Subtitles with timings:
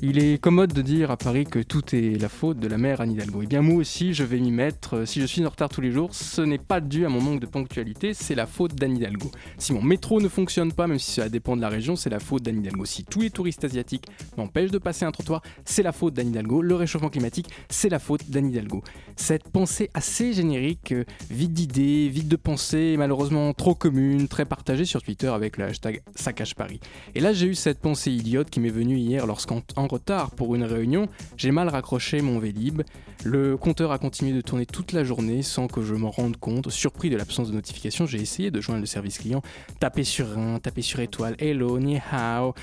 [0.00, 3.00] Il est commode de dire à Paris que tout est la faute de la mère
[3.00, 3.40] Anne Hidalgo.
[3.42, 5.04] Eh bien moi aussi, je vais m'y mettre.
[5.04, 7.40] Si je suis en retard tous les jours, ce n'est pas dû à mon manque
[7.40, 9.32] de ponctualité, c'est la faute d'Anne Hidalgo.
[9.58, 12.20] Si mon métro ne fonctionne pas, même si cela dépend de la région, c'est la
[12.20, 12.84] faute d'Anne Hidalgo.
[12.84, 14.06] Si tous les touristes asiatiques
[14.36, 16.62] m'empêchent de passer un trottoir, c'est la faute d'Anne Hidalgo.
[16.62, 18.84] Le réchauffement climatique, c'est la faute d'Anne Hidalgo.
[19.16, 24.84] Cette pensée assez générique, euh, vide d'idées, vide de pensées, malheureusement trop commune, très partagée
[24.84, 26.54] sur Twitter avec le hashtag Saccage.
[27.16, 30.64] Et là, j'ai eu cette pensée idiote qui m'est venue hier lorsqu'en retard pour une
[30.64, 32.82] réunion, j'ai mal raccroché mon Vélib.
[33.24, 36.70] Le compteur a continué de tourner toute la journée sans que je m'en rende compte.
[36.70, 39.42] Surpris de l'absence de notification, j'ai essayé de joindre le service client,
[39.80, 42.54] taper sur 1, taper sur étoile, hello, ni hao.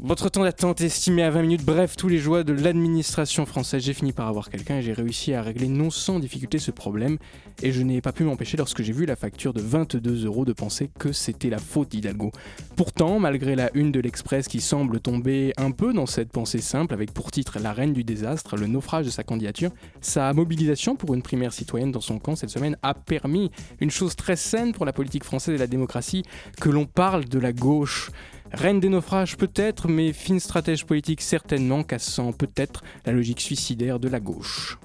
[0.00, 1.64] Votre temps d'attente est estimé à 20 minutes.
[1.64, 3.82] Bref, tous les joies de l'administration française.
[3.82, 7.18] J'ai fini par avoir quelqu'un et j'ai réussi à régler non sans difficulté ce problème.
[7.64, 10.52] Et je n'ai pas pu m'empêcher lorsque j'ai vu la facture de 22 euros de
[10.52, 12.30] penser que c'était la faute d'Hidalgo.
[12.76, 16.94] Pourtant, malgré la une de l'Express qui semble tomber un peu dans cette pensée simple
[16.94, 21.12] avec pour titre La reine du désastre, le naufrage de sa candidature, sa mobilisation pour
[21.14, 24.86] une primaire citoyenne dans son camp cette semaine a permis une chose très saine pour
[24.86, 26.22] la politique française et la démocratie,
[26.60, 28.12] que l'on parle de la gauche.
[28.52, 34.08] Reine des naufrages peut-être, mais fine stratège politique certainement, cassant peut-être la logique suicidaire de
[34.08, 34.78] la gauche.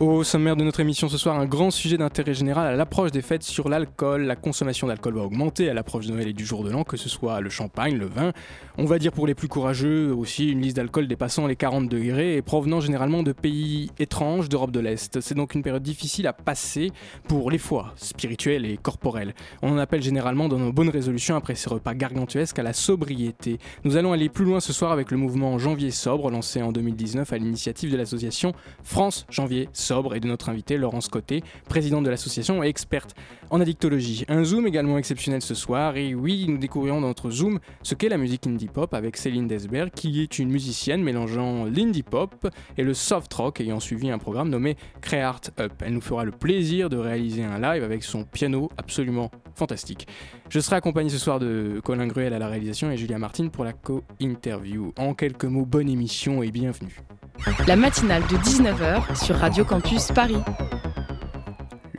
[0.00, 3.20] Au sommaire de notre émission ce soir, un grand sujet d'intérêt général à l'approche des
[3.20, 4.22] fêtes sur l'alcool.
[4.22, 6.96] La consommation d'alcool va augmenter à l'approche de Noël et du jour de l'an, que
[6.96, 8.32] ce soit le champagne, le vin.
[8.78, 12.36] On va dire pour les plus courageux aussi une liste d'alcool dépassant les 40 degrés
[12.36, 15.20] et provenant généralement de pays étranges d'Europe de l'Est.
[15.20, 16.92] C'est donc une période difficile à passer
[17.28, 19.34] pour les foies spirituelles et corporelles.
[19.60, 23.58] On en appelle généralement dans nos bonnes résolutions après ces repas gargantuesques à la sobriété.
[23.84, 27.30] Nous allons aller plus loin ce soir avec le mouvement Janvier Sobre lancé en 2019
[27.34, 32.10] à l'initiative de l'association France Janvier Sobre et de notre invité Laurence Côté, présidente de
[32.10, 33.16] l'association et experte
[33.50, 34.24] en addictologie.
[34.28, 38.08] Un zoom également exceptionnel ce soir et oui, nous découvrirons dans notre zoom ce qu'est
[38.08, 42.46] la musique indie pop avec Céline Desberg qui est une musicienne mélangeant l'indie pop
[42.78, 45.72] et le soft rock ayant suivi un programme nommé Creart Up.
[45.80, 50.08] Elle nous fera le plaisir de réaliser un live avec son piano absolument fantastique.
[50.48, 53.62] Je serai accompagné ce soir de Colin Gruel à la réalisation et Julia Martin pour
[53.62, 54.92] la co-interview.
[54.98, 56.98] En quelques mots, bonne émission et bienvenue.
[57.66, 60.38] La matinale de 19h sur Radio Campus Paris.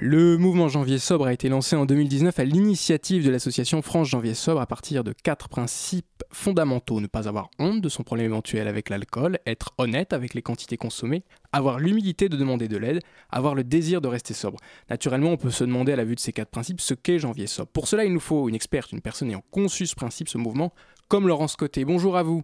[0.03, 4.33] Le mouvement Janvier Sobre a été lancé en 2019 à l'initiative de l'association France Janvier
[4.33, 6.99] Sobre à partir de quatre principes fondamentaux.
[6.99, 10.75] Ne pas avoir honte de son problème éventuel avec l'alcool, être honnête avec les quantités
[10.75, 14.57] consommées, avoir l'humilité de demander de l'aide, avoir le désir de rester sobre.
[14.89, 17.45] Naturellement, on peut se demander à la vue de ces quatre principes ce qu'est Janvier
[17.45, 17.69] Sobre.
[17.69, 20.73] Pour cela, il nous faut une experte, une personne ayant conçu ce principe, ce mouvement,
[21.09, 21.85] comme Laurence Côté.
[21.85, 22.41] Bonjour à vous.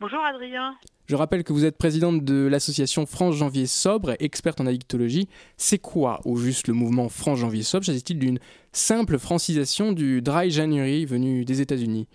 [0.00, 0.78] Bonjour Adrien.
[1.08, 5.28] Je rappelle que vous êtes présidente de l'association France Janvier Sobre, experte en addictologie.
[5.56, 7.84] C'est quoi au juste le mouvement France Janvier Sobre?
[7.84, 8.40] S'agit-il d'une
[8.72, 12.08] simple francisation du Dry January venu des États-Unis?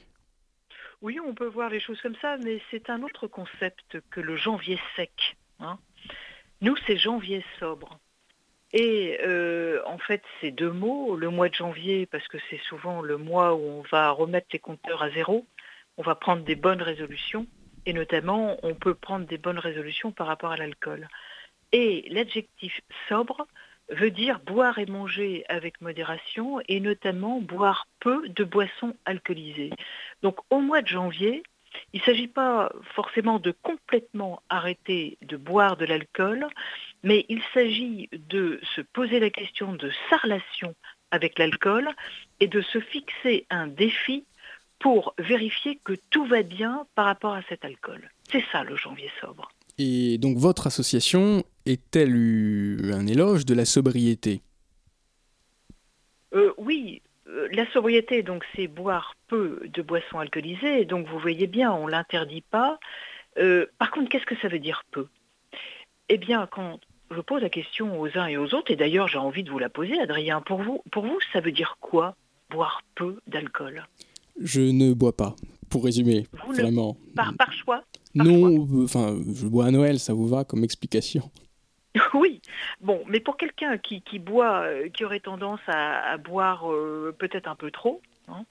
[1.01, 4.35] Oui, on peut voir les choses comme ça, mais c'est un autre concept que le
[4.35, 5.37] janvier sec.
[5.61, 5.79] Hein.
[6.59, 7.97] Nous, c'est janvier sobre.
[8.73, 13.01] Et euh, en fait, ces deux mots, le mois de janvier, parce que c'est souvent
[13.01, 15.45] le mois où on va remettre les compteurs à zéro,
[15.95, 17.47] on va prendre des bonnes résolutions,
[17.85, 21.07] et notamment, on peut prendre des bonnes résolutions par rapport à l'alcool.
[21.71, 23.47] Et l'adjectif sobre
[23.89, 29.71] veut dire boire et manger avec modération et notamment boire peu de boissons alcoolisées.
[30.21, 31.43] Donc au mois de janvier,
[31.93, 36.47] il ne s'agit pas forcément de complètement arrêter de boire de l'alcool,
[37.03, 40.75] mais il s'agit de se poser la question de sa relation
[41.11, 41.89] avec l'alcool
[42.39, 44.25] et de se fixer un défi
[44.81, 48.09] pour vérifier que tout va bien par rapport à cet alcool.
[48.31, 49.51] C'est ça le janvier sobre.
[49.77, 54.41] Et donc votre association est-elle un éloge de la sobriété?
[56.33, 61.47] Euh, Oui, euh, la sobriété, donc c'est boire peu de boissons alcoolisées, donc vous voyez
[61.47, 62.79] bien, on ne l'interdit pas.
[63.37, 65.07] Euh, par contre, qu'est-ce que ça veut dire peu?
[66.09, 66.79] Eh bien, quand
[67.09, 69.59] je pose la question aux uns et aux autres, et d'ailleurs j'ai envie de vous
[69.59, 72.15] la poser, Adrien, pour vous, pour vous ça veut dire quoi,
[72.49, 73.85] boire peu d'alcool?
[74.39, 75.35] Je ne bois pas,
[75.69, 76.97] pour résumer, vraiment.
[77.15, 77.83] Par, par choix
[78.15, 81.31] Non, enfin, je bois à Noël, ça vous va comme explication
[82.13, 82.41] Oui,
[82.79, 87.47] bon, mais pour quelqu'un qui, qui, boit, euh, qui aurait tendance à, boire euh, peut-être
[87.47, 88.45] un peu trop, hein,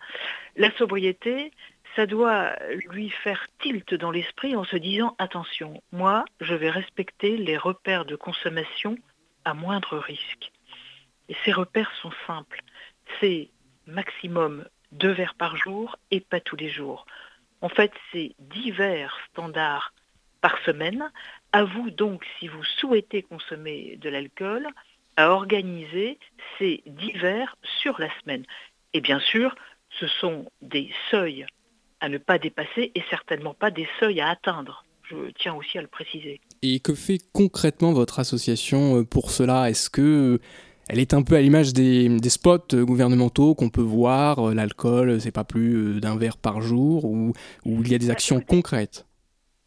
[0.56, 1.52] la sobriété,
[1.96, 2.54] ça doit
[2.90, 8.04] lui faire tilt dans l'esprit en se disant attention, moi, je vais respecter les repères
[8.04, 8.96] de consommation
[9.44, 10.52] à moindre risque.
[11.28, 12.62] Et ces repères sont simples.
[13.20, 13.50] C'est
[13.86, 17.06] maximum deux verres par jour et pas tous les jours.
[17.60, 19.92] En fait, c'est 10 verres standards
[20.40, 21.10] par semaine.
[21.52, 24.66] À vous donc, si vous souhaitez consommer de l'alcool,
[25.16, 26.18] à organiser
[26.58, 28.44] ces 10 verres sur la semaine.
[28.94, 29.54] Et bien sûr,
[29.98, 31.46] ce sont des seuils
[32.00, 34.84] à ne pas dépasser et certainement pas des seuils à atteindre.
[35.02, 36.40] Je tiens aussi à le préciser.
[36.62, 39.68] Et que fait concrètement votre association euh, pour cela?
[39.68, 40.40] Est-ce que euh,
[40.90, 45.30] elle est un peu à l'image des, spots euh, gouvernementaux qu'on peut voir, l'alcool, c'est
[45.30, 47.32] pas plus d'un verre par jour, ou,
[47.64, 49.06] il y a des actions concrètes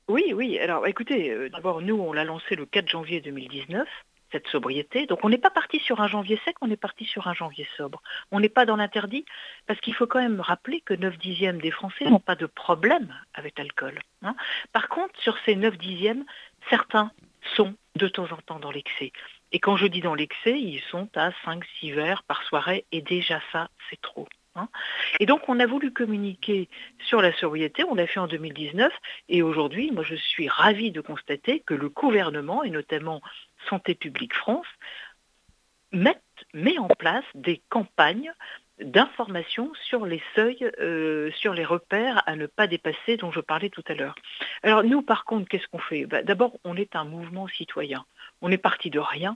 [0.08, 0.60] Oui, oui.
[0.60, 3.88] Alors écoutez, d'abord nous, on l'a lancé le 4 janvier 2019
[4.34, 5.06] cette sobriété.
[5.06, 7.68] Donc on n'est pas parti sur un janvier sec, on est parti sur un janvier
[7.78, 8.02] sobre.
[8.32, 9.24] On n'est pas dans l'interdit,
[9.68, 13.16] parce qu'il faut quand même rappeler que 9 dixièmes des Français n'ont pas de problème
[13.34, 14.02] avec l'alcool.
[14.24, 14.36] Hein.
[14.74, 16.26] Par contre, sur ces 9 dixièmes,
[16.70, 17.12] certains
[17.56, 19.12] sont de temps en temps dans l'excès.
[19.54, 23.40] Et quand je dis dans l'excès, ils sont à 5-6 verres par soirée, et déjà
[23.52, 24.28] ça, c'est trop.
[24.56, 24.68] Hein.
[25.20, 26.70] Et donc on a voulu communiquer
[27.00, 28.94] sur la sobriété, on l'a fait en 2019
[29.30, 33.22] et aujourd'hui, moi je suis ravie de constater que le gouvernement et notamment
[33.68, 34.68] Santé publique France
[35.92, 36.20] met,
[36.54, 38.32] met en place des campagnes
[38.80, 43.70] d'information sur les seuils, euh, sur les repères à ne pas dépasser dont je parlais
[43.70, 44.16] tout à l'heure.
[44.64, 46.06] Alors nous, par contre, qu'est-ce qu'on fait?
[46.06, 48.06] Bah, D'abord, on est un mouvement citoyen.
[48.44, 49.36] On est parti de rien.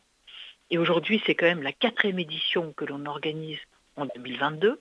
[0.70, 3.58] Et aujourd'hui, c'est quand même la quatrième édition que l'on organise
[3.96, 4.80] en 2022.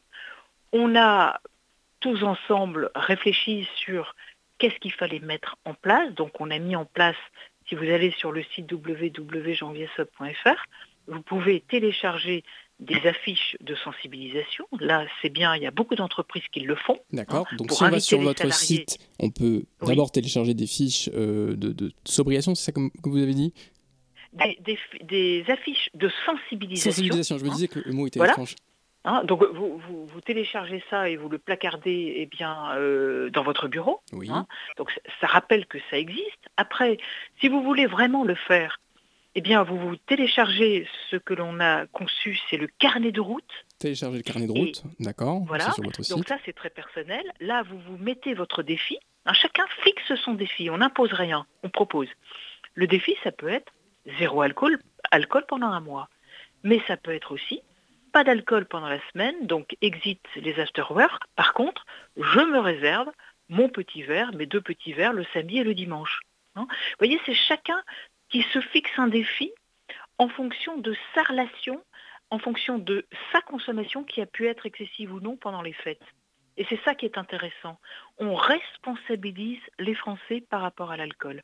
[0.73, 1.41] On a
[2.01, 4.15] tous ensemble réfléchi sur
[4.59, 6.13] qu'est-ce qu'il fallait mettre en place.
[6.15, 7.17] Donc on a mis en place,
[7.69, 10.65] si vous allez sur le site www.janviersop.fr,
[11.09, 12.43] vous pouvez télécharger
[12.81, 14.67] des affiches de sensibilisation.
[14.81, 16.99] Là, c'est bien, il y a beaucoup d'entreprises qui le font.
[17.13, 17.47] D'accord.
[17.57, 21.73] Donc si on va sur votre site, on peut d'abord télécharger des fiches euh, de,
[21.73, 23.55] de, sobriation, c'est ça que, vous avez dit?
[24.33, 26.91] Des, affiches de sensibilisation.
[26.91, 28.57] Sensibilisation, je me disais que le mot était étrange.
[29.05, 34.01] Hein, donc vous, téléchargez ça et vous le placardez eh bien, euh, dans votre bureau.
[34.13, 34.29] Oui.
[34.29, 34.49] Hein.
[34.77, 36.49] donc ça rappelle que ça existe.
[36.57, 36.99] Après,
[37.41, 38.81] si vous voulez vraiment le faire,
[39.37, 43.45] eh bien vous vous téléchargez ce que l'on a conçu, c'est le carnet de route.
[43.79, 45.41] Télécharger le carnet de route, d'accord.
[45.47, 45.71] Voilà.
[45.71, 46.17] Sur votre site.
[46.17, 47.23] Donc ça c'est très personnel.
[47.39, 48.99] Là vous vous mettez votre défi.
[49.25, 50.69] Hein, chacun fixe son défi.
[50.69, 51.47] On n'impose rien.
[51.63, 52.09] On propose.
[52.75, 53.73] Le défi ça peut être
[54.19, 54.79] zéro alcool,
[55.11, 56.09] alcool pendant un mois.
[56.63, 57.63] Mais ça peut être aussi
[58.13, 61.23] pas d'alcool pendant la semaine, donc exit les afterwork.
[61.35, 61.85] Par contre,
[62.17, 63.11] je me réserve
[63.49, 66.21] mon petit verre, mes deux petits verres le samedi et le dimanche.
[66.55, 66.67] Hein.
[66.71, 67.83] Vous voyez, c'est chacun
[68.31, 69.53] qui se fixe un défi
[70.19, 71.85] en fonction de sa relation,
[72.31, 76.03] en fonction de sa consommation qui a pu être excessive ou non pendant les fêtes.
[76.57, 77.79] Et c'est ça qui est intéressant.
[78.19, 81.43] On responsabilise les Français par rapport à l'alcool.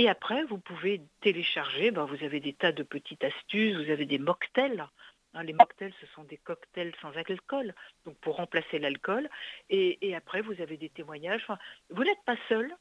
[0.00, 4.06] Et après, vous pouvez télécharger, ben, vous avez des tas de petites astuces, vous avez
[4.06, 4.86] des mocktails
[5.34, 7.74] Hein, les mocktails, ce sont des cocktails sans alcool,
[8.04, 9.28] donc pour remplacer l'alcool.
[9.68, 11.46] Et, après, vous avez des témoignages.
[11.90, 12.74] vous n'êtes pas seul,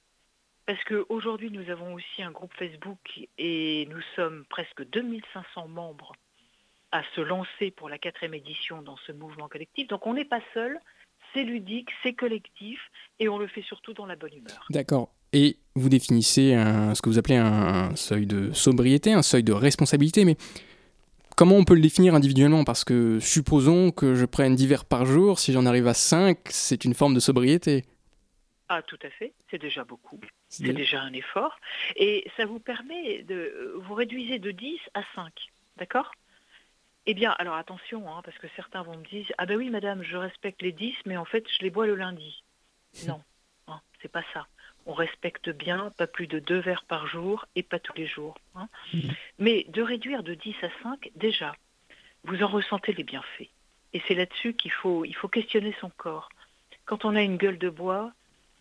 [0.66, 6.14] parce qu'aujourd'hui, nous avons aussi un groupe Facebook et nous sommes presque 2500 membres
[6.92, 9.88] à se lancer pour la quatrième édition dans ce mouvement collectif.
[9.88, 10.80] Donc on n'est pas seul,
[11.34, 12.80] c'est ludique, c'est collectif,
[13.20, 14.66] et on le fait surtout dans la bonne humeur.
[14.72, 15.14] D'accord.
[15.34, 16.52] Et vous définissez
[16.94, 20.36] ce que vous appelez un seuil de sobriété, un seuil de responsabilité, mais
[21.40, 22.66] Comment on peut le définir individuellement?
[22.66, 26.38] Parce que supposons que je prenne 10 verres par jour, si j'en arrive à 5,
[26.50, 27.86] c'est une forme de sobriété.
[28.68, 30.20] Ah, tout à fait, c'est déjà beaucoup.
[30.50, 31.58] C'est déjà un effort.
[31.96, 35.32] Et ça vous permet de vous réduisez de 10 à 5.
[35.78, 36.12] D'accord?
[37.06, 40.04] Eh bien, alors attention, hein, parce que certains vont me dire Ah ben oui, madame,
[40.04, 42.44] je respecte les 10, mais en fait, je les bois le lundi.
[43.08, 43.22] Non,
[43.68, 44.46] hein, c'est pas ça
[44.90, 48.36] on respecte bien, pas plus de deux verres par jour et pas tous les jours.
[48.56, 48.68] Hein.
[48.92, 49.00] Mmh.
[49.38, 51.56] Mais de réduire de 10 à 5, déjà,
[52.24, 53.50] vous en ressentez les bienfaits.
[53.94, 56.30] Et c'est là-dessus qu'il faut, il faut questionner son corps.
[56.86, 58.12] Quand on a une gueule de bois,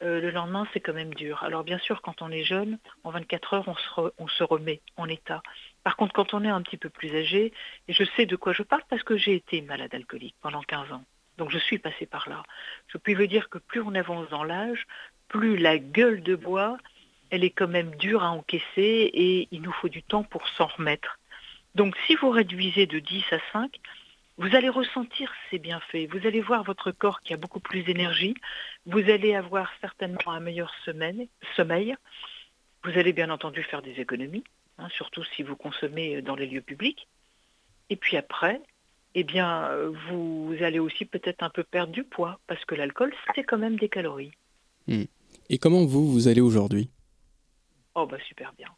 [0.02, 1.42] euh, le lendemain, c'est quand même dur.
[1.42, 4.82] Alors bien sûr, quand on est jeune, en 24 heures, on se, on se remet
[4.98, 5.42] en état.
[5.82, 7.54] Par contre, quand on est un petit peu plus âgé,
[7.88, 10.92] et je sais de quoi je parle parce que j'ai été malade alcoolique pendant 15
[10.92, 11.04] ans.
[11.38, 12.42] Donc je suis passée par là.
[12.88, 14.86] Je puis vous dire que plus on avance dans l'âge,
[15.28, 16.78] plus la gueule de bois,
[17.30, 20.66] elle est quand même dure à encaisser et il nous faut du temps pour s'en
[20.66, 21.18] remettre.
[21.74, 23.78] Donc si vous réduisez de 10 à 5,
[24.38, 26.06] vous allez ressentir ces bienfaits.
[26.10, 28.34] Vous allez voir votre corps qui a beaucoup plus d'énergie.
[28.86, 31.96] Vous allez avoir certainement un meilleur sommeil.
[32.84, 34.44] Vous allez bien entendu faire des économies,
[34.78, 37.08] hein, surtout si vous consommez dans les lieux publics.
[37.90, 38.60] Et puis après,
[39.16, 39.70] eh bien,
[40.08, 43.76] vous allez aussi peut-être un peu perdre du poids, parce que l'alcool, c'est quand même
[43.76, 44.32] des calories.
[44.86, 45.04] Hmm.
[45.50, 46.90] Et comment vous, vous allez aujourd'hui?
[47.94, 48.68] Oh, bah super bien.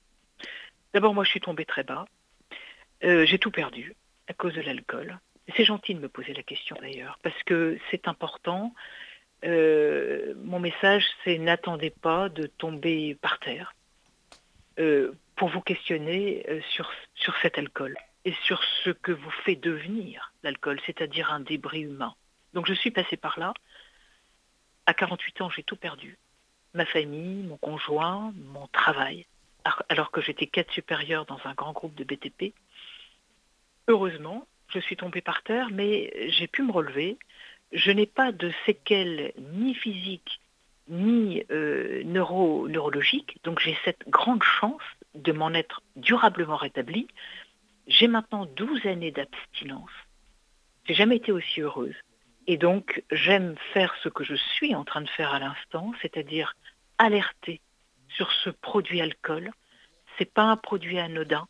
[0.95, 2.07] D'abord, moi, je suis tombée très bas.
[3.03, 3.95] Euh, j'ai tout perdu
[4.29, 5.19] à cause de l'alcool.
[5.57, 8.73] C'est gentil de me poser la question d'ailleurs, parce que c'est important.
[9.45, 13.75] Euh, mon message, c'est n'attendez pas de tomber par terre
[14.79, 20.33] euh, pour vous questionner sur, sur cet alcool et sur ce que vous fait devenir
[20.43, 22.15] l'alcool, c'est-à-dire un débris humain.
[22.53, 23.55] Donc je suis passée par là.
[24.87, 26.19] À 48 ans, j'ai tout perdu.
[26.75, 29.27] Ma famille, mon conjoint, mon travail,
[29.89, 32.55] alors que j'étais cadre supérieur dans un grand groupe de BTP.
[33.89, 37.19] Heureusement, je suis tombée par terre, mais j'ai pu me relever.
[37.73, 40.41] Je n'ai pas de séquelles ni physiques
[40.89, 44.83] ni euh, neuro neurologiques, donc j'ai cette grande chance
[45.15, 47.07] de m'en être durablement rétablie.
[47.87, 49.91] J'ai maintenant 12 années d'abstinence.
[50.85, 51.95] J'ai jamais été aussi heureuse.
[52.47, 56.55] Et donc, j'aime faire ce que je suis en train de faire à l'instant, c'est-à-dire
[56.99, 57.61] alerter
[58.09, 59.51] sur ce produit alcool.
[60.17, 61.47] Ce n'est pas un produit anodin.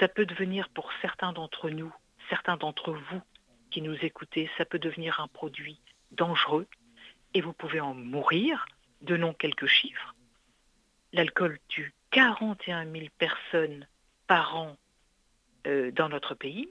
[0.00, 1.92] Ça peut devenir pour certains d'entre nous,
[2.28, 3.22] certains d'entre vous
[3.70, 5.80] qui nous écoutez, ça peut devenir un produit
[6.12, 6.66] dangereux
[7.34, 8.66] et vous pouvez en mourir.
[9.02, 10.14] Donnons quelques chiffres.
[11.12, 13.86] L'alcool tue 41 000 personnes
[14.26, 14.76] par an
[15.66, 16.70] euh, dans notre pays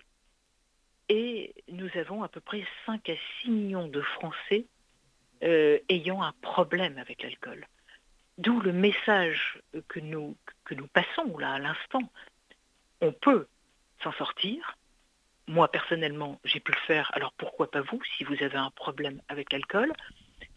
[1.13, 4.65] et nous avons à peu près 5 à 6 millions de Français
[5.43, 7.67] euh, ayant un problème avec l'alcool.
[8.39, 12.01] D'où le message que nous, que nous passons là à l'instant.
[12.99, 13.45] On peut
[14.01, 14.75] s'en sortir.
[15.45, 19.21] Moi, personnellement, j'ai pu le faire, alors pourquoi pas vous, si vous avez un problème
[19.27, 19.93] avec l'alcool?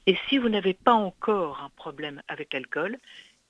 [0.06, 2.96] Et si vous n'avez pas encore un problème avec l'alcool,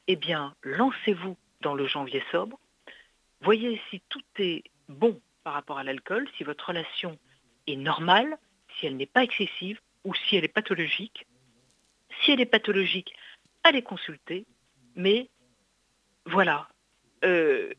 [0.08, 2.58] eh bien, lancez-vous dans le janvier sobre.
[3.42, 7.16] Voyez si tout est bon par rapport à l'alcool, si votre relation
[7.68, 8.36] est normale,
[8.74, 11.24] si elle n'est pas excessive ou si elle est pathologique.
[12.20, 13.14] Si elle est pathologique,
[13.62, 14.44] allez consulter,
[14.96, 15.30] mais
[16.28, 16.66] voilà,
[17.24, 17.72] euh,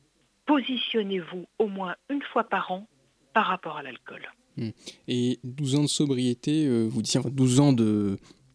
[0.45, 2.87] positionnez-vous au moins une fois par an
[3.33, 4.31] par rapport à l'alcool.
[4.55, 4.69] Hmm.
[5.09, 7.75] Et 12 ans de sobriété, euh, vous disiez, enfin 12 ans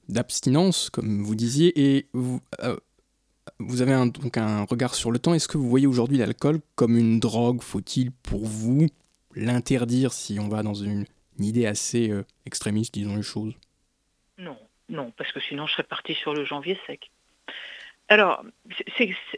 [0.09, 2.78] d'abstinence, comme vous disiez, et vous, euh,
[3.59, 5.35] vous avez donc un regard sur le temps.
[5.35, 7.61] Est-ce que vous voyez aujourd'hui l'alcool comme une drogue?
[7.61, 8.88] Faut-il pour vous
[9.34, 11.04] l'interdire si on va dans une,
[11.38, 12.12] idée assez
[12.46, 13.54] extrémiste, disons les choses
[14.38, 14.56] Non,
[14.88, 17.10] non, parce que sinon je serais parti sur le janvier sec.
[18.08, 18.44] Alors,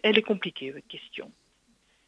[0.02, 1.30] elle est compliquée, votre question.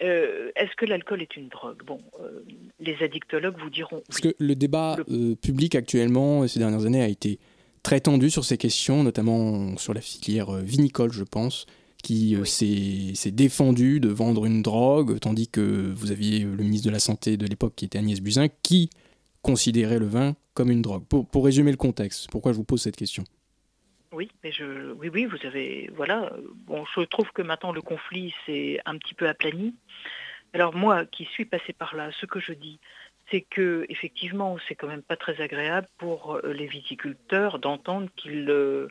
[0.02, 1.82] Euh, est-ce que l'alcool est une drogue?
[1.84, 2.44] Bon, euh,
[2.80, 4.02] les addictologues vous diront.
[4.06, 7.38] Parce que le débat euh, public actuellement, ces dernières années, a été
[7.82, 11.66] très tendu sur ces questions, notamment sur la filière vinicole, je pense,
[12.02, 17.00] qui s'est défendu de vendre une drogue, tandis que vous aviez le ministre de la
[17.00, 18.90] Santé de l'époque, qui était Agnès Buzyn, qui
[19.42, 21.04] considérait le vin comme une drogue.
[21.04, 23.24] pour résumer le contexte, pourquoi je vous pose cette question?
[24.16, 26.32] Oui, mais je, oui, oui, vous avez, voilà.
[26.66, 29.74] Bon, je trouve que maintenant le conflit s'est un petit peu aplani.
[30.54, 32.80] Alors moi, qui suis passé par là, ce que je dis,
[33.30, 38.48] c'est que effectivement, c'est quand même pas très agréable pour euh, les viticulteurs d'entendre qu'ils
[38.48, 38.88] euh,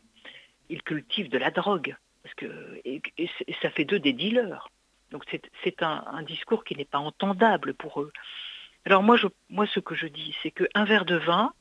[0.85, 1.95] cultivent de la drogue,
[2.25, 2.81] parce que
[3.61, 4.71] ça fait d'eux des dealers.
[5.11, 5.23] Donc
[5.63, 8.11] c'est un, discours qui n'est pas entendable pour eux.
[8.83, 9.17] Alors moi,
[9.67, 11.53] ce que je dis, c'est qu'un verre de vin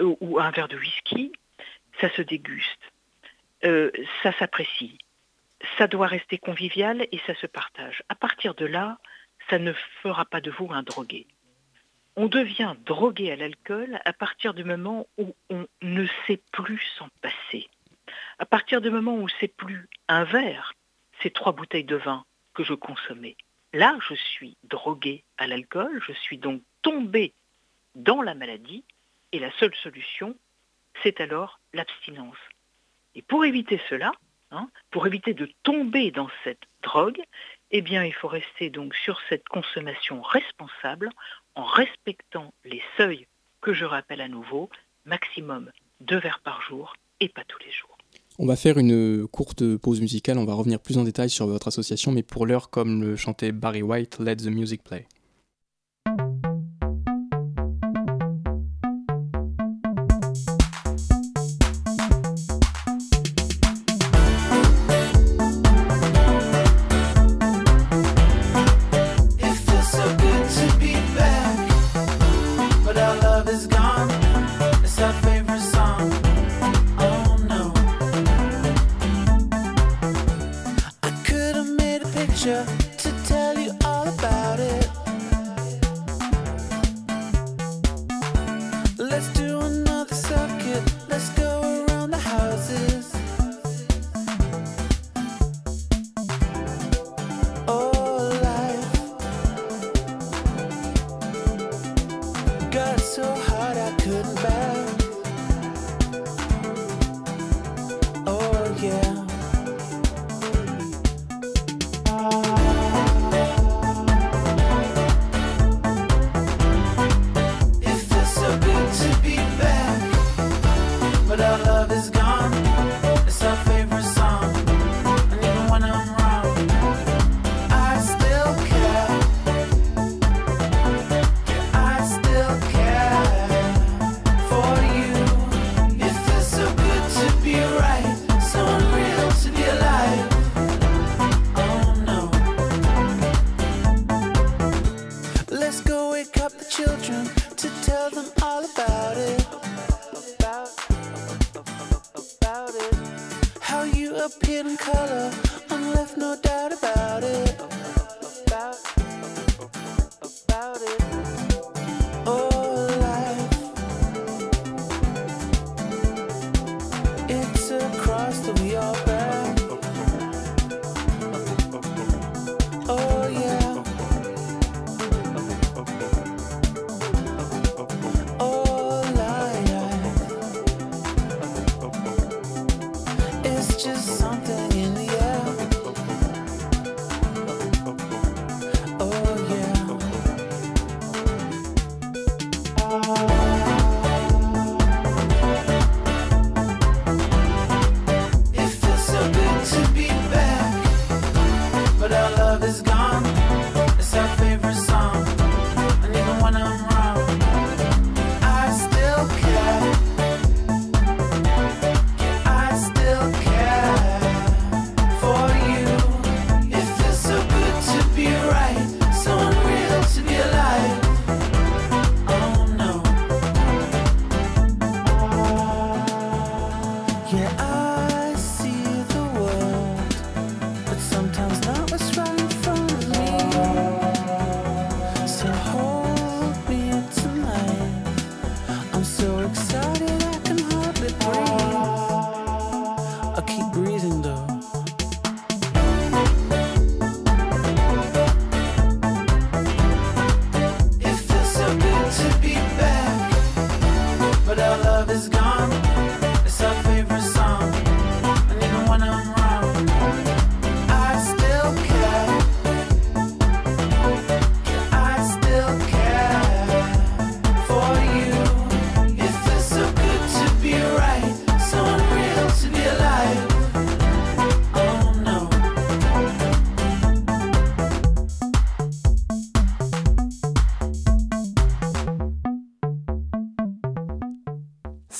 [0.00, 1.32] euh, ou un verre de whisky,
[2.02, 2.92] ça se déguste,
[3.64, 3.90] euh,
[4.22, 4.98] ça s'apprécie,
[5.78, 8.02] ça doit rester convivial et ça se partage.
[8.10, 8.98] À partir de là,
[9.48, 9.72] ça ne
[10.02, 11.26] fera pas de vous un drogué.
[12.14, 17.08] On devient drogué à l'alcool à partir du moment où on ne sait plus s'en
[17.22, 17.70] passer.
[18.38, 20.74] À partir du moment où c'est plus un verre,
[21.22, 23.36] c'est trois bouteilles de vin que je consommais.
[23.72, 27.34] Là, je suis drogué à l'alcool, je suis donc tombé
[27.94, 28.84] dans la maladie,
[29.32, 30.36] et la seule solution,
[31.02, 32.38] c'est alors l'abstinence.
[33.14, 34.12] Et pour éviter cela,
[34.50, 37.20] hein, pour éviter de tomber dans cette drogue,
[37.70, 41.10] eh bien, il faut rester donc sur cette consommation responsable
[41.54, 43.26] en respectant les seuils
[43.60, 44.70] que je rappelle à nouveau,
[45.04, 47.95] maximum deux verres par jour et pas tous les jours.
[48.38, 51.68] On va faire une courte pause musicale, on va revenir plus en détail sur votre
[51.68, 55.06] association, mais pour l'heure, comme le chantait Barry White, Let the Music Play.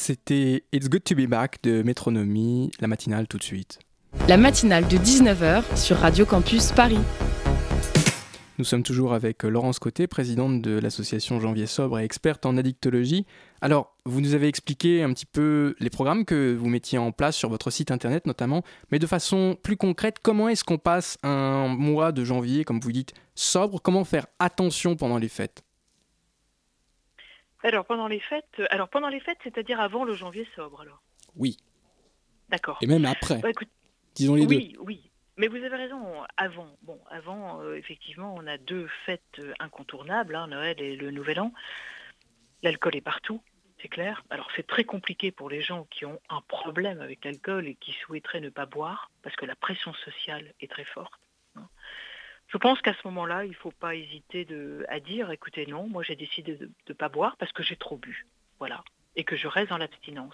[0.06, 3.80] C'était It's Good to Be Back de Métronomie, la matinale tout de suite.
[4.28, 7.00] La matinale de 19h sur Radio Campus Paris.
[8.58, 13.26] Nous sommes toujours avec Laurence Côté, présidente de l'association Janvier Sobre et experte en addictologie.
[13.60, 17.34] Alors, vous nous avez expliqué un petit peu les programmes que vous mettiez en place
[17.34, 21.66] sur votre site internet notamment, mais de façon plus concrète, comment est-ce qu'on passe un
[21.66, 23.82] mois de janvier, comme vous dites, sobre?
[23.82, 25.65] Comment faire attention pendant les fêtes?
[27.66, 31.02] Alors pendant les fêtes, euh, alors pendant les fêtes, c'est-à-dire avant le janvier sobre alors.
[31.34, 31.56] Oui,
[32.48, 32.78] D'accord.
[32.80, 33.68] et même après, Bah, écoute,
[34.14, 34.54] disons les deux.
[34.54, 35.10] oui, oui.
[35.36, 36.00] Mais vous avez raison,
[36.36, 41.10] avant, bon, avant, euh, effectivement, on a deux fêtes euh, incontournables, hein, Noël et le
[41.10, 41.52] Nouvel An.
[42.62, 43.42] L'alcool est partout,
[43.82, 44.22] c'est clair.
[44.30, 47.92] Alors c'est très compliqué pour les gens qui ont un problème avec l'alcool et qui
[47.92, 51.20] souhaiteraient ne pas boire, parce que la pression sociale est très forte.
[52.56, 55.86] Je pense qu'à ce moment-là, il ne faut pas hésiter de, à dire, écoutez, non,
[55.88, 58.24] moi j'ai décidé de ne pas boire parce que j'ai trop bu,
[58.58, 58.82] voilà,
[59.14, 60.32] et que je reste dans l'abstinence.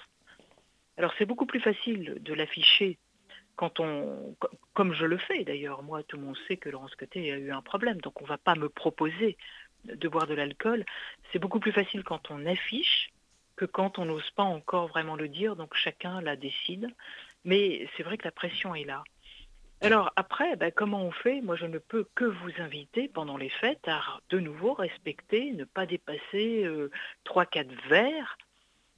[0.97, 2.97] Alors c'est beaucoup plus facile de l'afficher
[3.57, 6.95] quand on, co- comme je le fais d'ailleurs, moi tout le monde sait que Laurence
[6.95, 9.37] Côté a eu un problème, donc on ne va pas me proposer
[9.85, 10.85] de boire de l'alcool.
[11.33, 13.11] C'est beaucoup plus facile quand on affiche
[13.57, 16.87] que quand on n'ose pas encore vraiment le dire, donc chacun la décide.
[17.45, 19.03] Mais c'est vrai que la pression est là.
[19.83, 21.41] Alors après, ben, comment on fait?
[21.41, 25.65] Moi, je ne peux que vous inviter pendant les fêtes à de nouveau respecter, ne
[25.65, 26.89] pas dépasser euh,
[27.25, 28.39] 3-4 verres.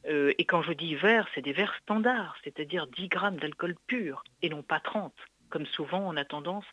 [0.06, 4.24] Euh, et quand je dis verres, c'est des verres standards, c'est-à-dire 10 grammes d'alcool pur
[4.42, 5.14] et non pas 30,
[5.48, 6.66] comme souvent on a tendance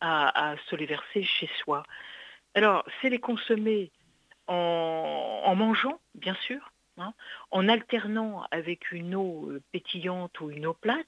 [0.00, 1.82] à, se les verser chez soi.
[2.54, 3.90] Alors, c'est les consommer
[4.46, 7.12] en, en mangeant, bien sûr, hein,
[7.50, 11.06] en alternant avec une eau euh, pétillante ou une eau plate,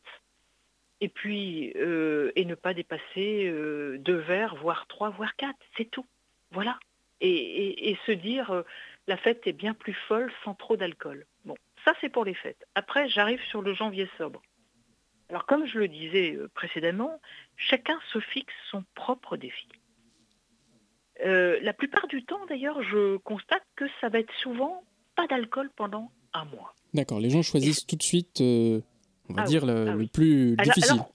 [1.00, 5.90] et puis euh, et ne pas dépasser euh, deux verres, voire trois, voire quatre, c'est
[5.90, 6.06] tout.
[6.50, 6.78] Voilà.
[7.20, 8.62] Et, et- et se dire euh,
[9.06, 11.26] la fête est bien plus folle sans trop d'alcool.
[11.44, 12.64] Bon, ça c'est pour les fêtes.
[12.74, 14.40] Après, j'arrive sur le janvier sobre.
[15.30, 17.20] Alors comme je le disais précédemment,
[17.56, 19.68] chacun se fixe son propre défi.
[21.24, 26.10] La plupart du temps, d'ailleurs, je constate que ça va être souvent pas d'alcool pendant
[26.32, 26.74] un mois.
[26.92, 28.40] D'accord, les gens choisissent tout de suite,
[29.28, 30.08] on va Ah dire, oui, le, ah le oui.
[30.08, 30.92] plus Alors- difficile.
[30.92, 31.12] alors-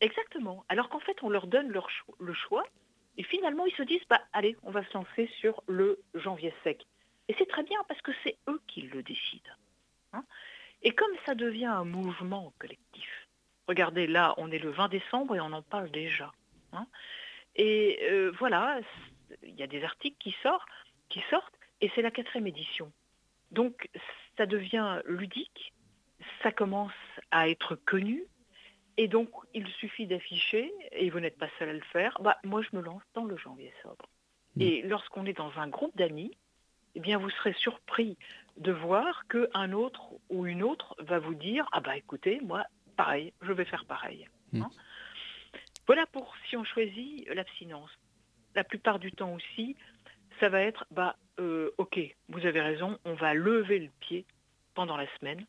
[0.00, 0.64] exactement.
[0.68, 2.64] Alors qu'en fait, on leur donne leur cho- le choix
[3.16, 6.84] et finalement, ils se disent, bah, allez, on va se lancer sur le janvier sec.
[7.28, 9.50] Et c'est très bien parce que c'est eux qui le décident.
[10.12, 10.24] hein.
[10.82, 13.28] et comme ça devient un mouvement collectif,
[13.68, 16.30] regardez, là, on est le 20 décembre et on en parle déjà.
[16.72, 16.86] hein.
[17.56, 18.80] et euh, voilà,
[19.42, 20.68] il y a des articles qui sortent,
[21.08, 22.92] qui sortent et c'est la quatrième édition.
[23.52, 23.88] Donc
[24.36, 25.72] ça devient ludique,
[26.42, 26.92] ça commence
[27.34, 28.24] à être connu,
[28.96, 32.62] et donc il suffit d'afficher, et vous n'êtes pas seul à le faire, bah, moi
[32.62, 34.08] je me lance dans le janvier sobre.
[34.54, 34.62] Mm.
[34.62, 36.36] Et lorsqu'on est dans un groupe d'amis,
[36.94, 38.16] eh bien vous serez surpris
[38.56, 42.64] de voir qu'un autre ou une autre va vous dire Ah bah écoutez, moi,
[42.96, 44.28] pareil, je vais faire pareil.
[44.54, 44.70] Hein
[45.88, 47.90] voilà pour si on choisit l'abstinence.
[48.54, 49.76] La plupart du temps aussi,
[50.38, 54.24] ça va être bah euh, ok, vous avez raison, on va lever le pied
[54.74, 55.44] pendant la semaine.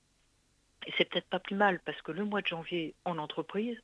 [0.88, 3.82] Et c'est peut-être pas plus mal parce que le mois de janvier en entreprise,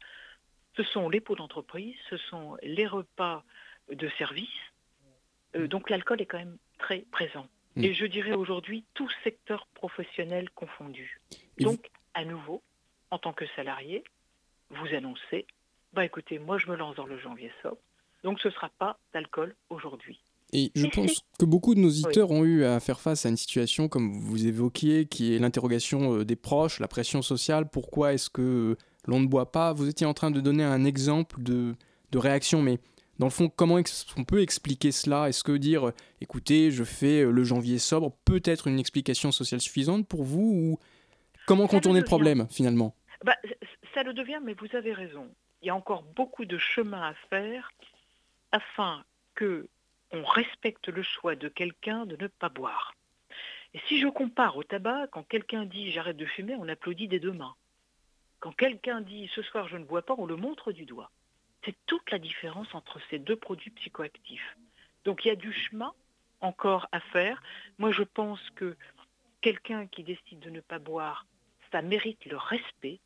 [0.76, 3.44] ce sont les pots d'entreprise, ce sont les repas
[3.92, 4.50] de service.
[5.56, 7.48] Euh, donc l'alcool est quand même très présent.
[7.76, 7.84] Mm.
[7.84, 11.20] Et je dirais aujourd'hui tout secteur professionnel confondu.
[11.58, 12.62] Et Donc, à nouveau,
[13.10, 14.04] en tant que salarié,
[14.70, 15.46] vous annoncez,
[15.94, 17.78] bah écoutez, moi je me lance dans le janvier sobre,
[18.24, 20.22] donc ce ne sera pas d'alcool aujourd'hui.
[20.54, 23.38] Et je pense que beaucoup de nos auditeurs ont eu à faire face à une
[23.38, 27.70] situation comme vous évoquiez, qui est l'interrogation euh, des proches, la pression sociale.
[27.70, 29.72] Pourquoi est-ce que euh, l'on ne boit pas?
[29.72, 31.76] Vous étiez en train de donner un exemple de,
[32.12, 32.80] de réaction, mais
[33.18, 33.80] dans le fond, comment
[34.18, 35.30] on peut expliquer cela?
[35.30, 39.62] Est-ce que dire, euh, écoutez, je fais le janvier sobre, peut être une explication sociale
[39.62, 40.42] suffisante pour vous?
[40.42, 40.80] Ou
[41.48, 42.94] comment contourner le le problème finalement?
[43.24, 43.36] Bah,
[43.94, 45.30] ça le devient, mais vous avez raison.
[45.62, 47.72] Il y a encore beaucoup de chemin à faire
[48.52, 49.04] afin
[49.36, 49.70] que
[50.12, 52.94] on respecte le choix de quelqu'un de ne pas boire.
[53.74, 57.20] Et si je compare au tabac, quand quelqu'un dit j'arrête de fumer, on applaudit des
[57.20, 57.56] deux mains.
[58.40, 61.12] Quand quelqu'un dit ce soir je ne bois pas, on le montre du doigt.
[61.64, 64.58] C'est toute la différence entre ces deux produits psychoactifs.
[65.06, 65.94] Donc il y a du chemin
[66.42, 67.42] encore à faire.
[67.78, 68.76] Moi je pense que
[69.42, 71.26] quelqu'un qui décide de ne pas boire,
[71.72, 73.00] ça mérite le respect.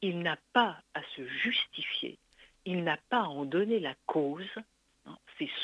[0.00, 2.18] Il n'a pas à se justifier.
[2.64, 4.48] Il n'a pas à en donner la cause.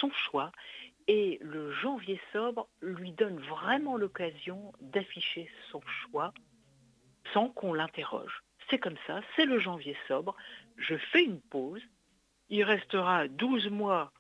[0.01, 0.53] Son choix.
[1.07, 6.35] Et le janvier sobre lui donne vraiment l'occasion d'afficher son choix
[7.33, 8.43] sans qu'on l'interroge.
[8.69, 10.37] C'est comme ça, c'est le janvier sobre.
[10.77, 11.83] Je fais une pause.
[12.51, 14.12] Il restera 12 mois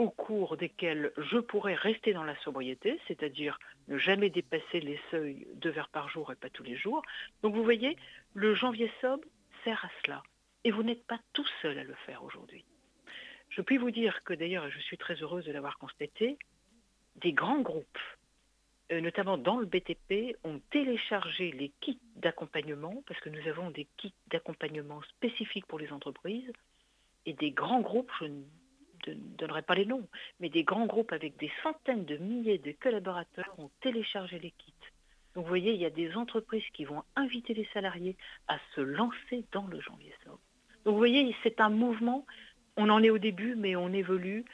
[0.00, 5.46] au cours desquels je pourrai rester dans la sobriété, c'est-à-dire ne jamais dépasser les seuils
[5.54, 7.02] de verres par jour et pas tous les jours.
[7.42, 7.96] Donc vous voyez,
[8.32, 9.24] le janvier sobre
[9.62, 10.22] sert à cela.
[10.64, 12.64] Et vous n'êtes pas tout seul à le faire aujourd'hui.
[13.50, 16.38] Je puis vous dire que d'ailleurs, et je suis très heureuse de l'avoir constaté,
[17.16, 17.98] des grands groupes,
[18.92, 23.86] euh, notamment dans le BTP, ont téléchargé les kits d'accompagnement, parce que nous avons des
[23.96, 26.52] kits d'accompagnement spécifiques pour les entreprises,
[27.26, 30.08] et des grands groupes, je ne donnerai pas les noms,
[30.38, 34.72] mais des grands groupes avec des centaines de milliers de collaborateurs ont téléchargé les kits.
[35.34, 38.16] Donc vous voyez, il y a des entreprises qui vont inviter les salariés
[38.48, 40.12] à se lancer dans le janvier.
[40.26, 42.26] Donc vous voyez, c'est un mouvement,
[42.80, 44.44] on en est au début, mais on évolue.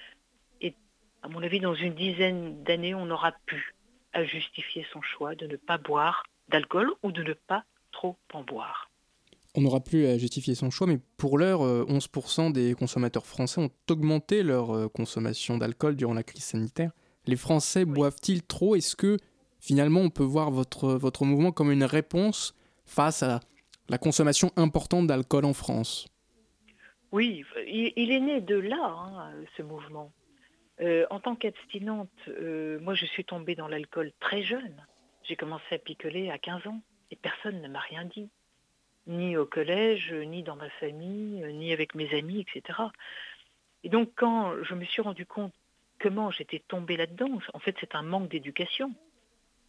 [0.60, 0.74] Et
[1.22, 3.74] à mon avis, dans une dizaine d'années, on aura pu
[4.12, 8.42] à justifier son choix de ne pas boire d'alcool ou de ne pas trop en
[8.42, 8.90] boire.
[9.54, 13.60] On n'aura plus à justifier son choix, mais pour l'heure, euh, 11% des consommateurs français
[13.60, 16.90] ont augmenté leur euh, consommation d'alcool durant la crise sanitaire.
[17.26, 18.76] Les Français boivent-ils trop?
[18.76, 19.16] Est-ce que
[19.60, 23.40] finalement on peut voir votre, votre mouvement comme une réponse face à
[23.88, 26.06] la consommation importante d'alcool en France?
[27.12, 30.12] Oui, il, est né de là, hein, ce mouvement.
[30.80, 34.84] Euh, en tant qu'abstinente, euh, moi je suis tombée dans l'alcool très jeune.
[35.22, 38.28] J'ai commencé à picoler à 15 ans et personne ne m'a rien dit.
[39.06, 42.80] Ni au collège, ni dans ma famille, ni avec mes amis, etc.
[43.84, 45.54] Et donc quand je me suis rendu compte
[46.00, 48.92] comment j'étais tombée là-dedans, en fait c'est un manque d'éducation.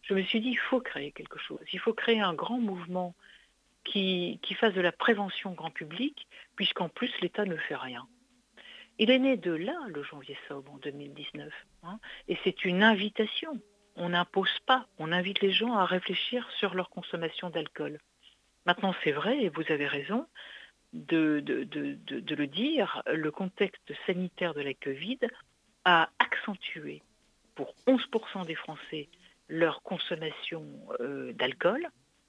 [0.02, 1.60] Je me suis dit, il faut créer quelque chose.
[1.72, 3.14] Il faut créer un grand mouvement
[3.92, 8.06] qui, fasse de la prévention grand public, puisqu'en plus l'État ne fait rien.
[8.98, 11.52] Il est né de là, le janvier sobre, en 2019.
[11.84, 13.60] hein, et c'est une invitation.
[13.96, 17.98] On n'impose pas, on invite les gens à réfléchir sur leur consommation d'alcool.
[18.66, 20.26] Maintenant, c'est vrai, et vous avez raison
[20.92, 25.18] de le dire, le contexte sanitaire de la Covid
[25.84, 27.02] a accentué
[27.54, 29.08] pour 11% des Français
[29.48, 30.64] leur consommation
[31.00, 31.88] euh, d'alcool.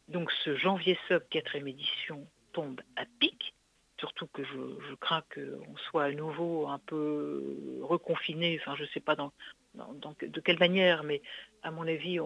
[0.10, 3.54] Donc ce janvier sub 4 édition tombe à pic,
[4.00, 9.00] surtout que je, crains qu'on soit à nouveau un peu reconfiné, enfin je ne sais
[9.00, 9.32] pas dans,
[9.76, 11.22] de quelle manière, mais
[11.62, 12.18] à mon avis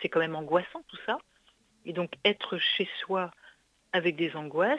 [0.00, 1.18] c'est quand même angoissant tout ça.
[1.84, 3.32] Et donc être chez soi
[3.92, 4.78] avec des angoisses,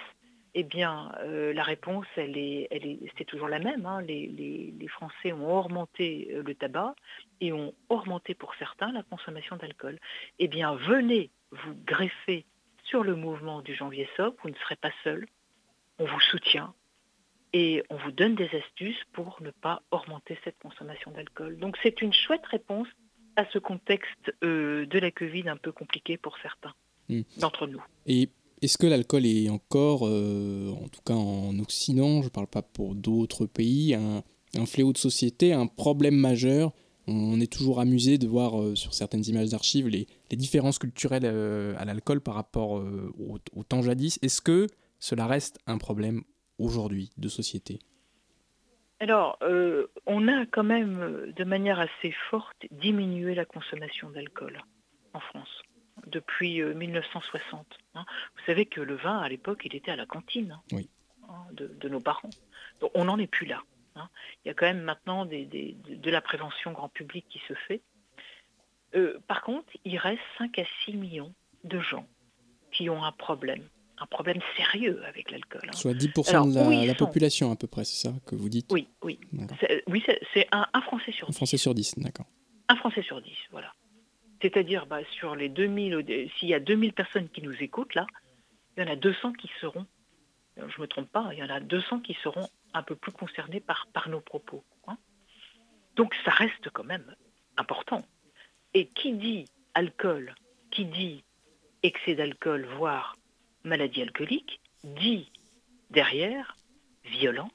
[0.54, 3.86] eh bien euh, la réponse elle est, elle est, c'est toujours la même.
[3.86, 4.02] hein.
[4.02, 6.96] Les Français ont augmenté euh, le tabac
[7.42, 10.00] et ont augmenté pour certains la consommation d'alcool.
[10.40, 12.46] Eh bien venez vous greffer
[12.84, 15.28] sur le mouvement du janvier sobre, vous ne serez pas seul,
[16.00, 16.74] on vous soutient
[17.54, 21.58] et on vous donne des astuces pour ne pas augmenter cette consommation d'alcool.
[21.58, 22.88] Donc c'est une chouette réponse
[23.36, 26.74] à ce contexte euh, de la Covid un peu compliqué pour certains
[27.10, 27.22] Mm.
[27.40, 27.82] d'entre nous.
[28.06, 28.30] Et
[28.62, 32.62] est-ce que l'alcool est encore, euh, en tout cas en Occident, je ne parle pas
[32.62, 34.24] pour d'autres pays, un,
[34.56, 36.72] un fléau de société, un problème majeur
[37.08, 41.26] On est toujours amusé de voir euh, sur certaines images d'archives les, les différences culturelles
[41.26, 44.20] euh, à l'alcool par rapport euh, au, au temps jadis.
[44.22, 44.68] Est-ce que
[45.00, 46.22] cela reste un problème
[46.60, 47.80] aujourd'hui de société?
[49.00, 49.38] Alors,
[50.06, 54.62] on a quand même, de manière assez forte, diminué la consommation d'alcool
[55.14, 55.62] en France
[56.08, 57.66] depuis euh, 1960.
[57.96, 58.06] hein.
[58.36, 60.90] Vous savez que le vin, à l'époque, il était à la cantine hein, Oui.
[61.28, 62.30] hein, de, de nos parents.
[62.80, 63.62] Donc, on n'en est plus là.
[63.96, 64.10] Hein.
[64.44, 67.54] Il y a quand même maintenant des- des- de, la prévention grand public qui se
[67.54, 67.82] fait.
[68.96, 72.06] Euh, par contre, il reste 5 à 6 millions de gens
[72.72, 73.64] qui ont un problème,
[73.98, 75.62] un problème sérieux avec l'alcool.
[75.68, 75.74] hein.
[75.74, 78.72] Soit 10% Alors, de la, la population à peu près, c'est ça que vous dites?
[78.72, 79.20] Oui, oui.
[79.60, 80.04] C'est- Oui,
[80.34, 81.38] c'est- un, un Français sur Un 10.
[81.38, 82.26] Français sur 10, d'accord.
[82.70, 83.74] Un Français sur 10, voilà.
[84.42, 86.02] C'est-à-dire, bah, sur les 2000, au-
[86.38, 88.06] s'il y a 2000 personnes qui nous écoutent, là,
[88.78, 89.86] il y en a 200 qui seront, euh,
[90.58, 93.12] je ne me trompe pas, il y en a 200 qui seront un peu plus
[93.12, 94.64] concernés par, par nos propos.
[94.88, 94.98] hein.
[95.96, 97.16] Donc ça reste quand même
[97.58, 98.06] important.
[98.74, 100.34] Et qui dit alcool,
[100.72, 101.24] qui dit
[101.84, 103.16] excès d'alcool, voire
[103.64, 105.32] maladie alcoolique, dit
[105.90, 106.58] derrière
[107.06, 107.52] violence,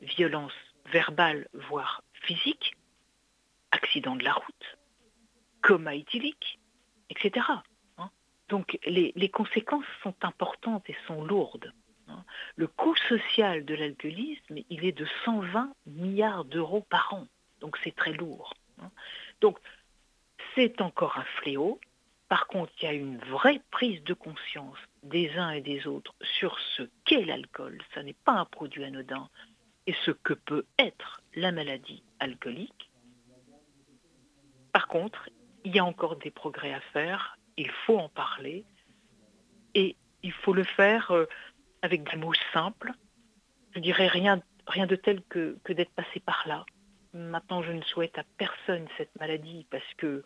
[0.00, 0.52] violence
[0.86, 2.76] verbale, voire physique,
[3.70, 4.78] accident de la route,
[5.62, 6.58] coma éthylique,
[7.10, 7.46] etc.
[8.86, 11.72] les conséquences sont importantes et sont lourdes.
[12.08, 12.24] hein.
[12.56, 17.26] Le coût social de l'alcoolisme, il est de 120 milliards d'euros par an.
[17.60, 18.54] Donc c'est très lourd.
[18.80, 18.90] hein.
[19.40, 19.58] Donc
[20.54, 21.80] c'est encore un fléau.
[22.28, 26.14] Par contre, il y a une vraie prise de conscience des uns et des autres
[26.38, 27.78] sur ce qu'est l'alcool.
[27.94, 29.28] Ça n'est pas un produit anodin.
[29.86, 32.90] Et ce que peut être la maladie alcoolique.
[34.72, 35.28] Par contre,
[35.64, 37.36] il y a encore des progrès à faire.
[37.56, 38.64] Il faut en parler.
[40.44, 41.26] Faut le faire euh,
[41.82, 42.92] avec des mots simples.
[43.74, 46.64] Je dirais rien, rien de tel que, d'être passé par là.
[47.12, 50.22] Maintenant, je ne souhaite à personne cette maladie parce que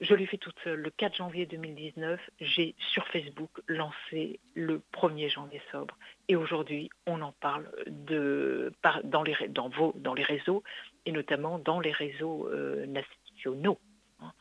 [0.00, 0.80] Je l'ai fait toute seule.
[0.80, 5.96] Le 4 janvier 2019, j'ai sur Facebook lancé le 1er janvier sobre.
[6.28, 10.62] Et aujourd'hui, on en parle dans les réseaux
[11.06, 13.78] et notamment dans les réseaux euh, nationaux.
[14.20, 14.32] hein.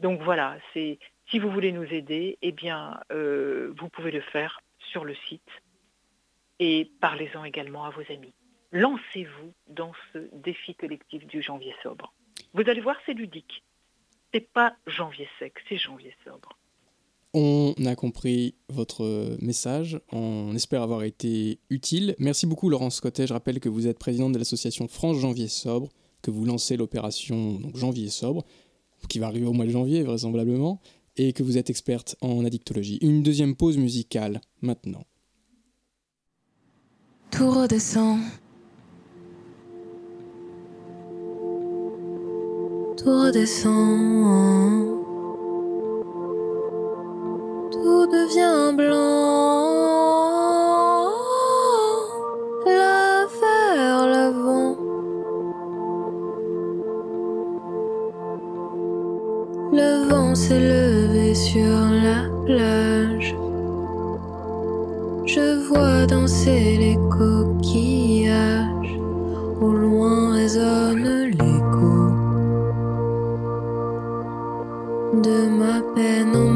[0.00, 0.98] Donc voilà, c'est
[1.30, 5.50] si vous voulez nous aider, eh bien, euh, vous pouvez le faire sur le site
[6.58, 8.34] et parlez-en également à vos amis.
[8.72, 12.12] Lancez-vous dans ce défi collectif du janvier sobre.
[12.54, 13.62] Vous allez voir, c'est ludique.
[14.32, 16.58] C'est pas janvier sec, c'est janvier sobre.
[17.34, 22.14] On a compris votre message, on espère avoir été utile.
[22.18, 25.90] Merci beaucoup Laurence Scottet, je rappelle que vous êtes présidente de l'association France Janvier Sobre,
[26.22, 28.44] que vous lancez l'opération Janvier Sobre,
[29.10, 30.80] qui va arriver au mois de janvier vraisemblablement,
[31.16, 32.98] et que vous êtes experte en addictologie.
[33.02, 35.04] Une deuxième pause musicale maintenant.
[37.30, 38.20] Tout redescend.
[42.96, 44.97] Tout redescend.
[48.28, 49.68] Devient blanc.
[52.66, 54.76] Là vers l'avant.
[59.72, 63.36] Le vent s'est levé sur la plage.
[65.24, 68.98] Je vois danser les coquillages.
[69.60, 71.98] Au loin résonne l'écho
[75.22, 76.47] de ma peine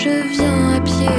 [0.00, 1.17] Je viens à pied,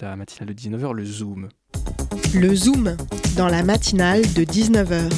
[0.00, 1.48] la matinale de 19h, le Zoom.
[2.34, 2.96] Le Zoom,
[3.36, 5.10] dans la matinale de 19h.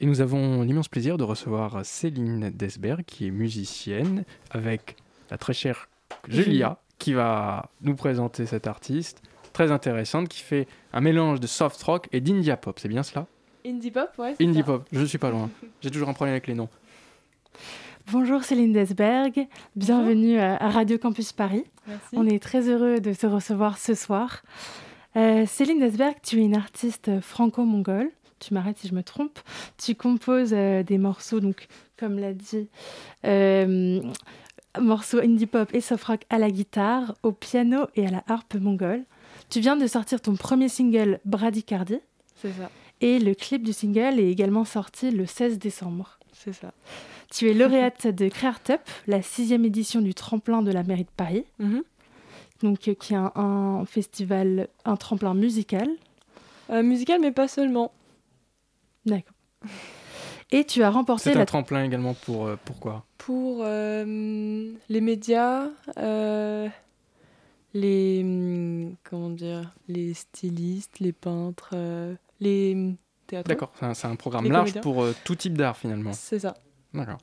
[0.00, 4.96] Et nous avons l'immense plaisir de recevoir Céline Desberg, qui est musicienne, avec
[5.30, 5.88] la très chère
[6.28, 11.82] Julia, qui va nous présenter cette artiste très intéressante, qui fait un mélange de soft
[11.82, 12.78] rock et d'india pop.
[12.78, 13.26] C'est bien cela?
[13.66, 14.34] Indie pop, ouais.
[14.38, 14.64] c'est Indie ça.
[14.64, 15.50] pop, je suis pas loin.
[15.80, 16.68] J'ai toujours un problème avec les noms.
[18.10, 21.64] Bonjour Céline Desberg, bienvenue à à Radio Campus Paris.
[21.86, 22.06] Merci.
[22.14, 24.42] On est très heureux de se recevoir ce soir.
[25.16, 28.10] Euh, Céline Desberg, tu es une artiste franco-mongole.
[28.38, 29.38] Tu m'arrêtes si je me trompe.
[29.76, 31.66] Tu composes euh, des morceaux, donc
[31.98, 32.68] comme l'a dit,
[33.26, 34.00] euh,
[34.80, 38.54] morceaux indie pop et soft rock à la guitare, au piano et à la harpe
[38.54, 39.04] mongole.
[39.50, 42.00] Tu viens de sortir ton premier single Bradycardie
[42.36, 42.70] C'est ça,
[43.02, 46.18] et le clip du single est également sorti le 16 décembre.
[46.32, 46.72] c'est ça.
[47.30, 51.44] Tu es lauréate de Créartup, la sixième édition du tremplin de la mairie de Paris,
[51.58, 51.82] Mhm.
[52.62, 55.88] donc euh, qui est un, un festival, un tremplin musical.
[56.70, 57.92] Euh, musical, mais pas seulement.
[59.06, 59.34] D'accord.
[60.50, 65.00] Et tu as remporté C'est un la tremplin également pour euh, pourquoi Pour euh, les
[65.02, 65.66] médias,
[65.98, 66.68] euh,
[67.74, 72.94] les hum, comment dire, les stylistes, les peintres, euh, les
[73.26, 73.48] théâtres.
[73.48, 74.80] D'accord, c'est un, programme Les large comédiens.
[74.82, 76.12] pour euh, tout type d'art finalement.
[76.14, 76.54] C'est ça.
[76.94, 77.18] D'accord.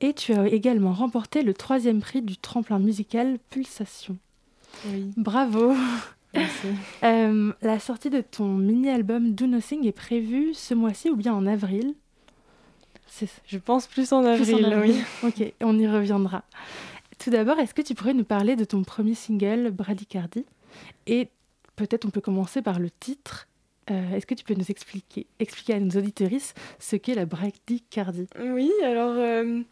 [0.00, 4.16] et tu as également remporté le troisième prix du tremplin musical Pulsation.
[4.86, 5.12] Oui.
[5.16, 5.74] Bravo.
[6.34, 6.68] Merci.
[7.02, 11.46] Euh, la sortie de ton mini-album Do Nothing est prévue ce mois-ci ou bien en
[11.46, 11.94] avril?
[13.46, 14.94] Je pense plus en Plus avril, en avril.
[15.24, 15.28] oui.
[15.42, 16.44] Ok, on y reviendra.
[17.18, 20.44] Tout d'abord, est-ce que tu pourrais nous parler de ton premier single, Bradycardie
[21.06, 21.28] Et
[21.76, 23.48] peut-être on peut commencer par le titre.
[23.90, 28.28] Euh, est-ce que tu peux nous expliquer, expliquer à nos auditorices ce qu'est la bradycardie
[28.38, 29.62] Oui, alors euh,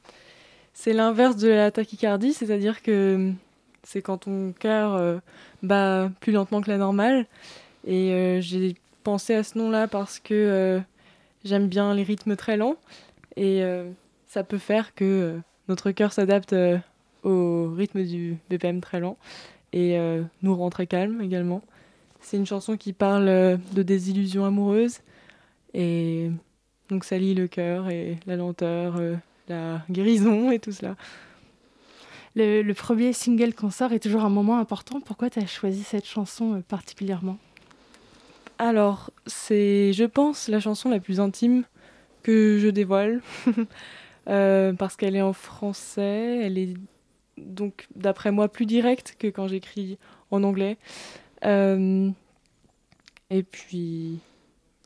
[0.74, 3.32] c'est l'inverse de la tachycardie, c'est-à-dire que
[3.84, 5.18] c'est quand ton cœur euh,
[5.62, 7.26] bat plus lentement que la normale.
[7.86, 10.82] Et j'ai pensé à ce nom-là parce que
[11.44, 12.76] j'aime bien les rythmes très lents
[13.36, 13.62] et
[14.26, 15.38] ça peut faire que
[15.68, 16.54] notre cœur s'adapte
[17.22, 19.16] au rythme du BPM très lent
[19.72, 19.96] et
[20.42, 21.62] nous rend très calme également.
[22.20, 25.00] C'est une chanson qui parle euh, de désillusions amoureuses.
[25.74, 26.30] Et
[26.90, 29.16] donc ça lie le cœur et la lenteur, euh,
[29.48, 30.96] la guérison et tout cela.
[32.36, 35.00] Le, le premier single qu'on sort est toujours un moment important.
[35.00, 37.38] Pourquoi tu as choisi cette chanson euh, particulièrement?
[38.58, 41.64] Alors, c'est, je pense, la chanson la plus intime
[42.22, 43.22] que je dévoile.
[44.28, 46.40] Euh, parce qu'elle est en français.
[46.42, 46.74] Elle est
[47.38, 49.96] donc, d'après moi, plus directe que quand j'écris
[50.30, 50.76] en anglais.
[51.44, 52.10] Euh,
[53.30, 54.18] et puis,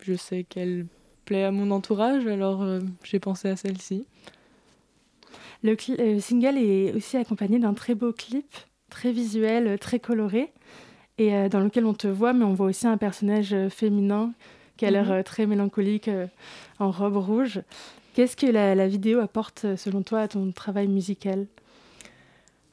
[0.03, 0.87] je sais qu'elle
[1.25, 4.05] plaît à mon entourage, alors euh, j'ai pensé à celle-ci.
[5.63, 8.53] Le, euh, single est aussi accompagné d'un très beau clip,
[8.91, 10.51] très visuel, très coloré,
[11.19, 14.33] et euh, dans lequel on te voit, mais on voit aussi un personnage féminin
[14.77, 15.23] qui a l'air Mhm.
[15.23, 16.11] très mélancolique
[16.81, 17.61] en robe rouge.
[18.15, 21.47] Qu'est-ce que la, la vidéo apporte, selon toi, à ton travail musical?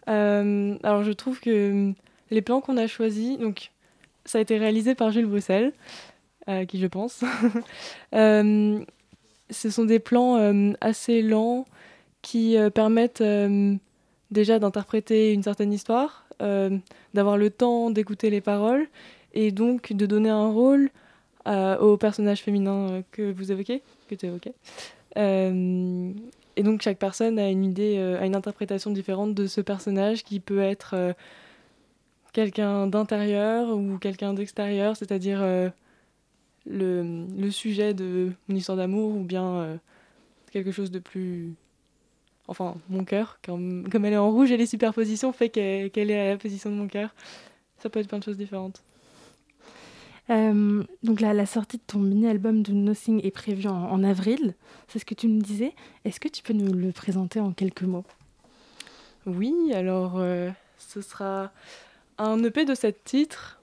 [0.07, 1.93] Alors je trouve que
[2.31, 3.71] les plans qu'on a choisis, donc
[4.25, 5.73] ça a été réalisé par Jules Bruxelles,
[6.47, 7.23] à qui je pense.
[8.15, 8.79] Euh,
[9.51, 11.65] ce sont des plans euh, assez lents
[12.21, 13.75] qui euh, permettent euh,
[14.31, 16.77] déjà d'interpréter une certaine histoire, euh,
[17.13, 18.87] d'avoir le temps d'écouter les paroles
[19.33, 20.89] et donc de donner un rôle
[21.47, 24.53] euh, au personnage féminin euh, que vous évoquez, que tu évoquais.
[25.17, 26.11] Euh,
[26.55, 30.23] et donc chaque personne a une idée, euh, a une interprétation différente de ce personnage
[30.23, 31.13] qui peut être euh,
[32.31, 35.69] quelqu'un d'intérieur ou quelqu'un d'extérieur, c'est-à-dire euh,
[36.65, 39.77] le, le sujet de mon histoire d'amour ou bien euh,
[40.51, 41.53] quelque chose de plus...
[42.47, 46.19] Enfin, mon cœur, comme, comme elle est en rouge et les superpositions fait qu'elle est
[46.19, 47.13] à la position de mon cœur.
[47.77, 48.81] Ça peut être plein de choses différentes.
[50.31, 54.55] Euh, donc la, la sortie de ton mini-album de Nothing est prévue en, en avril,
[54.87, 55.73] c'est ce que tu me disais.
[56.05, 58.05] Est-ce que tu peux nous le présenter en quelques mots?
[59.25, 60.19] Oui, alors
[60.77, 61.51] ce sera
[62.19, 63.59] un EP de sept titres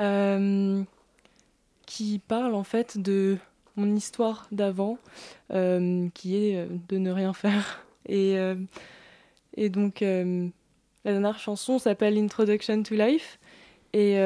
[0.00, 0.82] euh,
[1.86, 3.36] qui parle en fait de
[3.76, 4.98] mon histoire d'avant,
[5.52, 7.84] euh, qui est euh, de ne rien faire.
[8.06, 8.36] Et,
[9.56, 13.38] et donc la dernière chanson s'appelle Introduction to Life
[13.94, 14.18] et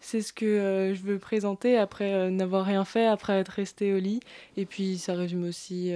[0.00, 4.18] c'est ce que je veux présenter après n'avoir rien fait, après être resté au lit.
[4.56, 5.92] Et puis ça résume aussi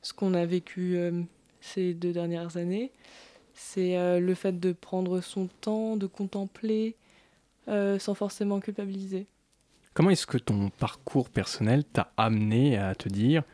[0.00, 0.98] ce qu'on a vécu
[1.60, 2.92] ces deux dernières années.
[3.64, 6.96] C'est euh, le fait de prendre son temps, de contempler,
[7.68, 9.26] euh, sans forcément culpabiliser.
[9.94, 13.44] Comment est-ce que ton parcours personnel t'a amené à te dire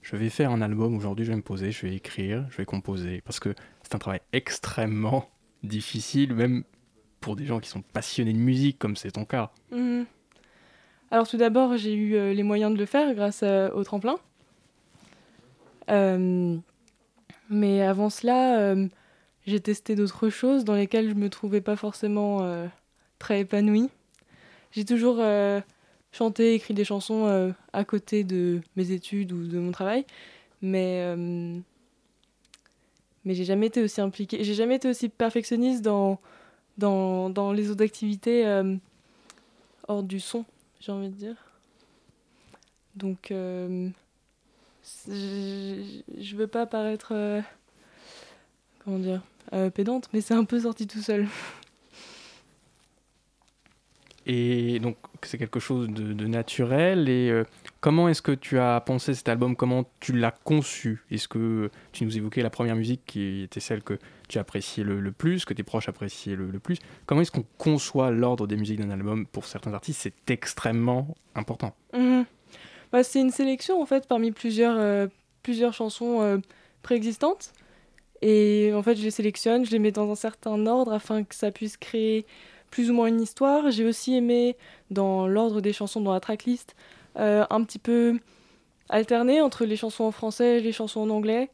[0.00, 2.64] je vais faire un album aujourd'hui, je vais me poser, je vais écrire, je vais
[2.64, 3.20] composer?
[3.24, 5.28] Parce que c'est un travail extrêmement
[5.62, 6.64] difficile, même
[7.20, 9.50] pour des gens qui sont passionnés de musique, comme c'est ton cas.
[9.70, 10.06] Mhm.
[11.10, 14.16] Alors tout d'abord, j'ai eu euh, les moyens de le faire grâce à- au tremplin.
[15.90, 16.56] Euh,
[17.50, 18.74] mais avant cela,
[19.48, 22.66] j'ai testé d'autres choses dans lesquelles je me trouvais pas forcément euh,
[23.18, 23.88] très épanouie.
[24.72, 25.62] J'ai toujours euh,
[26.12, 30.04] chanté, écrit des chansons euh, à côté de mes études ou de mon travail,
[30.60, 31.16] mais
[33.24, 36.20] mais j'ai jamais été aussi impliquée, j'ai jamais été aussi perfectionniste dans
[36.76, 38.44] dans, dans les autres activités
[39.88, 40.44] hors du son,
[40.80, 41.36] j'ai envie de dire.
[42.96, 43.92] Donc, je
[46.36, 47.14] veux pas paraître,
[48.84, 49.22] comment dire,
[49.52, 51.26] euh, pédante, mais c'est un peu sorti tout seul.
[54.30, 57.08] Et donc, c'est quelque chose de, de naturel.
[57.08, 57.44] Et euh,
[57.80, 59.56] comment est-ce que tu as pensé cet album?
[59.56, 61.02] Comment tu l'as conçu?
[61.10, 65.00] Est-ce que tu nous évoquais la première musique qui était celle que tu appréciais le,
[65.00, 66.76] le plus, que tes proches appréciaient le, le plus?
[67.06, 69.26] Comment est-ce qu'on conçoit l'ordre des musiques d'un album?
[69.26, 71.74] Pour certains artistes, c'est extrêmement important.
[71.94, 72.26] Mhm.
[72.92, 75.06] Bah, c'est une sélection en fait parmi plusieurs, euh,
[75.42, 76.42] plusieurs chansons
[76.82, 77.52] préexistantes.
[78.22, 81.34] Et en fait, je les sélectionne, je les mets dans un certain ordre afin que
[81.34, 82.26] ça puisse créer
[82.70, 83.70] plus ou moins une histoire.
[83.70, 84.56] J'ai aussi aimé,
[84.90, 86.74] dans l'ordre des chansons dans la tracklist,
[87.16, 88.18] euh, un petit peu
[88.88, 91.50] alterner entre les chansons en français et les chansons en anglais.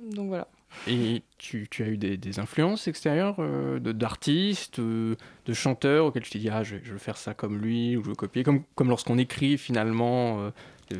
[0.00, 0.48] Donc voilà.
[0.88, 5.16] Et tu, as eu des, influences extérieures euh, d'artistes, euh,
[5.46, 8.02] de chanteurs auxquels tu t'es dit ah je, je veux faire ça comme lui ou
[8.02, 10.40] je veux copier, comme, comme lorsqu'on écrit finalement.
[10.40, 10.50] euh,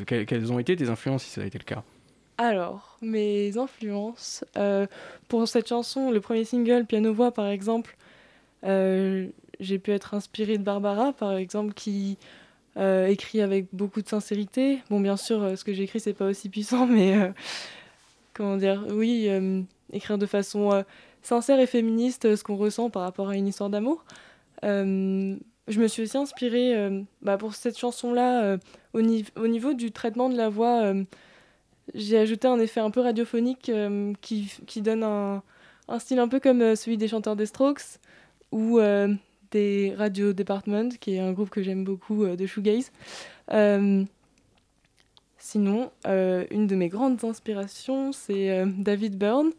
[0.07, 1.85] quelles ont été tes influences si ça a été le cas?
[2.43, 4.45] Alors, mes influences.
[4.57, 4.89] euh,
[5.29, 7.97] pour cette chanson, le premier single, Piano-Voix par exemple,
[8.65, 9.29] euh,
[9.61, 12.19] j'ai pu être inspirée de Barbara par exemple, qui
[12.77, 14.81] euh, écrit avec beaucoup de sincérité.
[14.91, 17.33] Bon, bien sûr, ce que j'écris, c'est pas aussi puissant, mais
[18.35, 19.29] comment dire, oui,
[19.93, 20.85] écrire de façon
[21.23, 24.05] sincère et féministe ce qu'on ressent par rapport à une histoire d'amour.
[24.65, 25.37] Je
[25.81, 28.57] me suis aussi inspirée bah, pour cette chanson-là
[28.95, 29.01] au
[29.47, 30.93] niveau du traitement de la voix.
[31.89, 35.43] Euh, j'ai ajouté un effet un peu radiophonique euh, qui, qui donne un,
[35.89, 37.99] un style un peu comme euh, celui des chanteurs des Strokes,
[38.51, 39.15] où euh,
[39.53, 42.91] citer Radio Department, qui est un groupe que j'aime beaucoup de shoegaze.
[43.53, 44.05] Euh,
[45.39, 49.51] sinon, euh, une de mes grandes inspirations, c'est euh, David Byrne,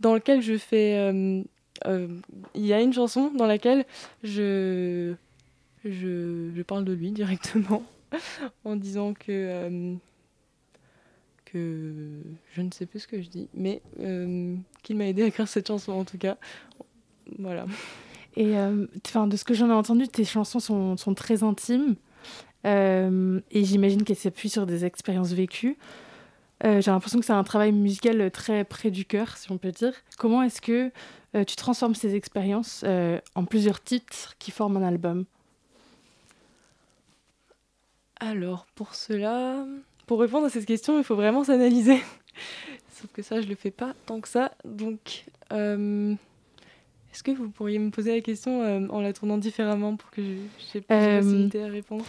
[0.00, 1.12] dans lequel je fais.
[1.84, 3.84] Il y a une chanson dans laquelle
[4.22, 5.14] je,
[5.84, 7.82] je, je parle de lui directement
[8.64, 9.96] en disant que
[11.46, 12.20] que
[12.52, 13.80] je ne sais plus ce que je dis, mais
[14.82, 16.36] qu'il m'a aidé à écrire cette chanson en tout cas.
[17.38, 17.66] Voilà.
[18.36, 21.96] Et de ce que j'en ai entendu, tes chansons sont, sont très intimes.
[22.66, 25.78] Euh, et j'imagine qu'elle s'appuie sur des expériences vécues.
[26.64, 29.72] Euh, j'ai l'impression que c'est un travail musical très près du cœur, si on peut
[29.72, 29.92] dire.
[30.18, 30.90] Comment est-ce que
[31.34, 32.84] euh, tu transformes ces expériences
[33.34, 35.24] en plusieurs titres qui forment un album?
[38.18, 39.66] Alors, pour cela,
[40.06, 41.98] pour répondre à cette question, il faut vraiment s'analyser.
[42.90, 44.52] Sauf que ça, je le fais pas tant que ça.
[44.64, 45.24] Donc,
[47.16, 50.20] est-ce que vous pourriez me poser la question euh, en la tournant différemment pour que
[50.20, 52.04] j'ai plus de euh, facilité à répondre?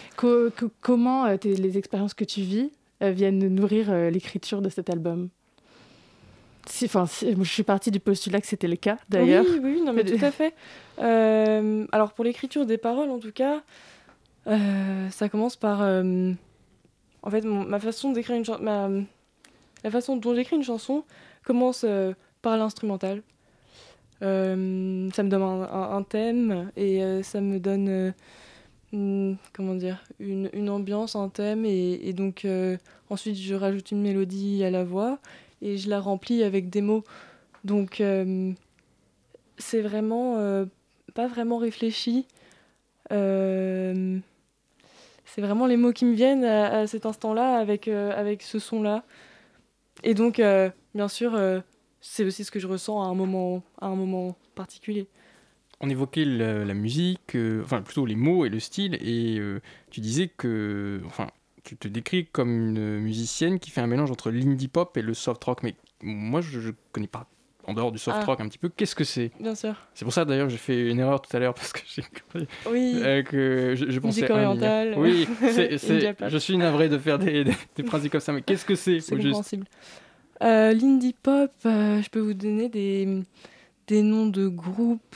[0.82, 5.30] Comment euh, les expériences que tu vis viennent nourrir l'écriture de cet album?
[6.84, 9.46] Enfin, je suis partie du postulat que c'était le cas, d'ailleurs.
[9.50, 10.54] Oui, oui, non, mais tout à fait.
[10.98, 13.62] alors, pour l'écriture des paroles, en tout cas,
[14.46, 16.04] ça commence par...
[17.24, 19.06] en fait, ma façon d'écrire une chanson...
[19.84, 21.04] La façon dont j'écris une chanson
[21.44, 21.86] commence
[22.42, 23.22] par l'instrumental.
[24.24, 28.12] Euh, ça me donne un, thème et euh, ça me donne euh,
[28.92, 32.48] une, comment dire une, ambiance, un thème et, donc
[33.10, 35.20] ensuite je rajoute une mélodie à la voix
[35.62, 37.04] et je la remplis avec des mots.
[37.64, 38.02] Donc
[39.58, 40.66] c'est vraiment
[41.14, 42.26] pas vraiment réfléchi.
[45.28, 49.04] C'est vraiment les mots qui me viennent à, cet instant-là avec, avec ce son-là.
[50.04, 50.42] Et donc,
[50.96, 51.38] bien sûr,
[52.02, 55.08] c'est aussi ce que je ressens à un moment, à un moment particulier.
[55.80, 59.62] On évoquait la, musique, euh, enfin plutôt les mots et le style, et euh,
[59.92, 61.28] tu disais que, enfin,
[61.64, 65.14] tu te décris comme une musicienne qui fait un mélange entre l'indie pop et le
[65.14, 67.28] soft rock, mais moi je, ne connais pas
[67.68, 68.26] en dehors du soft ah.
[68.26, 69.32] rock un petit peu, qu'est-ce que c'est?
[69.40, 69.76] Bien sûr.
[69.94, 72.48] C'est pour ça d'ailleurs j'ai fait une erreur tout à l'heure parce que j'ai compris
[72.70, 73.00] oui.
[73.04, 74.96] Euh, que je, je pensais orientale.
[74.98, 79.02] Oui, je suis navré de faire des, des, principes comme ça, mais qu'est-ce que c'est
[79.02, 79.68] C'est compréhensible.
[80.44, 83.24] Euh, L'indie pop, euh, je peux vous donner des,
[83.88, 85.16] des noms de groupes.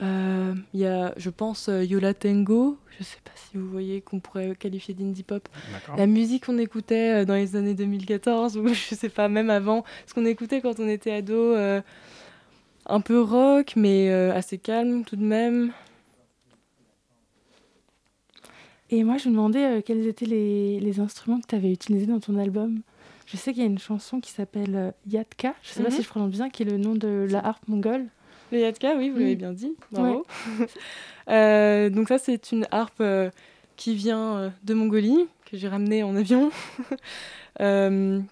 [0.00, 2.76] Il euh, y a, je pense, Yola Tango.
[2.98, 5.48] Je sais pas si vous voyez qu'on pourrait qualifier d'indie pop.
[5.96, 10.14] La musique qu'on écoutait dans les années 2014, ou je sais pas, même avant, ce
[10.14, 11.54] qu'on écoutait quand on était ado,
[12.86, 15.72] un peu rock, mais assez calme tout de même.
[18.90, 22.20] Et moi, je me demandais quels étaient les, les instruments que tu avais utilisés dans
[22.20, 22.82] ton album.
[23.32, 25.88] Je sais qu'il y a une chanson qui s'appelle euh, Yatka, je ne sais pas
[25.88, 25.96] mhm.
[25.96, 28.06] si je prononce bien, qui est le nom de la harpe mongole.
[28.52, 29.74] Le Yatka, oui, vous l'avez bien dit.
[29.90, 30.24] Bravo.
[31.28, 33.30] Euh, donc ça, c'est une harpe euh,
[33.76, 36.50] qui vient de Mongolie, que j'ai ramenée en avion,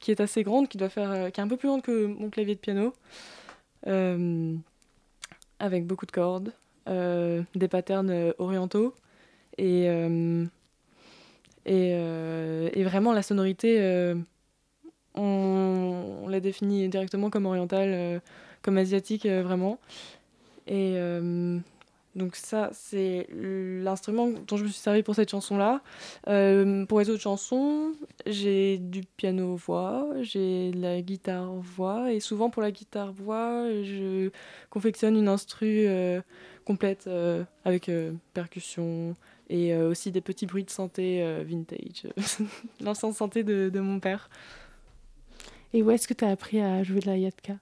[0.00, 2.30] qui est assez grande, qui doit faire, qui est un peu plus grande que mon
[2.30, 2.92] clavier de piano,
[5.60, 6.52] avec beaucoup de cordes,
[6.88, 8.92] des patterns orientaux
[9.56, 9.84] et
[11.66, 14.16] et, et, vraiment la sonorité
[15.14, 18.20] on, l'a défini directement comme oriental, euh,
[18.62, 19.78] comme asiatique euh, vraiment.
[20.66, 21.58] Et euh,
[22.14, 25.80] donc ça, c'est l'instrument dont je me suis servi pour cette chanson-là.
[26.24, 27.92] pour les autres chansons,
[28.26, 34.30] j'ai du piano-voix, j'ai de la guitare-voix, et souvent pour la guitare-voix, je
[34.70, 35.86] confectionne une instru
[36.64, 37.08] complète
[37.64, 37.90] avec
[38.34, 39.14] percussion
[39.48, 42.08] et aussi des petits bruits de santé vintage,
[42.80, 44.28] l'ancien santé de, de, mon père.
[45.72, 47.54] Et où est-ce que tu as appris à jouer de la yatka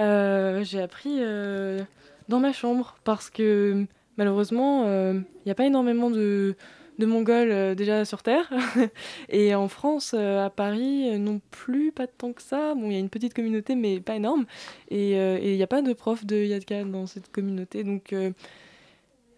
[0.00, 1.82] euh, J'ai appris euh,
[2.28, 3.86] dans ma chambre parce que
[4.16, 6.56] malheureusement, il euh, n'y a pas énormément de,
[6.98, 8.52] Mongols déjà sur Terre.
[9.30, 12.74] et en France, à Paris, non plus, pas tant que ça.
[12.74, 14.44] Bon, il y a une petite communauté, mais pas énorme.
[14.90, 17.84] Et il n'y a pas de prof de yatka dans cette communauté.
[17.84, 18.14] Donc,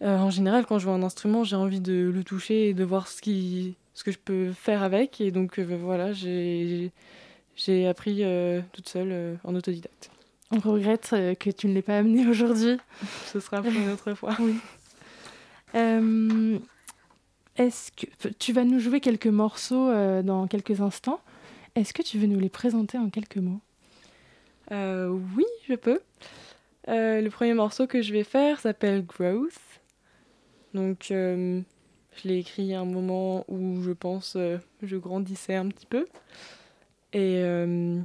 [0.01, 3.07] en général, quand je vois un instrument, j'ai envie de le toucher et de voir
[3.07, 5.21] ce, que je peux faire avec.
[5.21, 6.91] Et donc, voilà, j'ai
[7.87, 8.25] appris
[8.73, 10.11] toute seule en autodidacte.
[10.53, 12.77] On regrette euh, que tu ne l'aies pas amené aujourd'hui.
[13.27, 14.37] Ce sera pour une autre fois.
[14.41, 14.57] Oui.
[17.57, 19.91] Est-ce que tu vas nous jouer quelques morceaux
[20.23, 21.21] dans quelques instants
[21.75, 23.61] Est-ce que tu veux nous les présenter en quelques mots?
[24.71, 26.01] Oui, je peux.
[26.87, 29.59] le premier morceau que je vais faire s'appelle Growth.
[30.75, 31.63] Donc, je
[32.25, 34.37] l'ai écrit à un moment où je pense
[34.83, 36.07] je grandissais un petit peu.
[37.13, 38.01] Et, euh,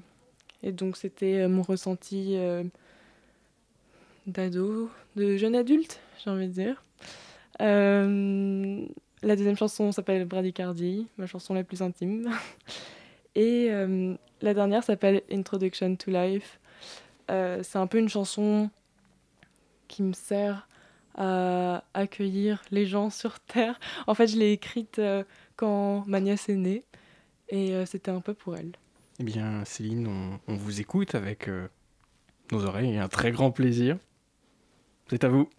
[0.63, 2.63] et donc c'était euh, mon ressenti euh,
[4.25, 6.83] d'ado, de jeune adulte, j'ai envie de dire.
[7.61, 8.85] Euh,
[9.23, 12.31] la deuxième chanson s'appelle Bradycardie, ma chanson la plus intime.
[13.35, 16.59] Et euh, la dernière s'appelle Introduction to Life.
[17.29, 18.69] C'est un peu une chanson
[19.89, 20.67] qui me sert
[21.15, 23.79] à accueillir les gens sur Terre.
[24.07, 25.01] En fait, je l'ai écrite
[25.57, 26.85] quand ma nièce est née
[27.49, 28.71] et c'était un peu pour elle.
[29.19, 31.67] Eh bien, Céline, on, vous écoute avec euh,
[32.51, 33.97] nos oreilles et un très grand plaisir.
[35.09, 35.49] C'est à vous.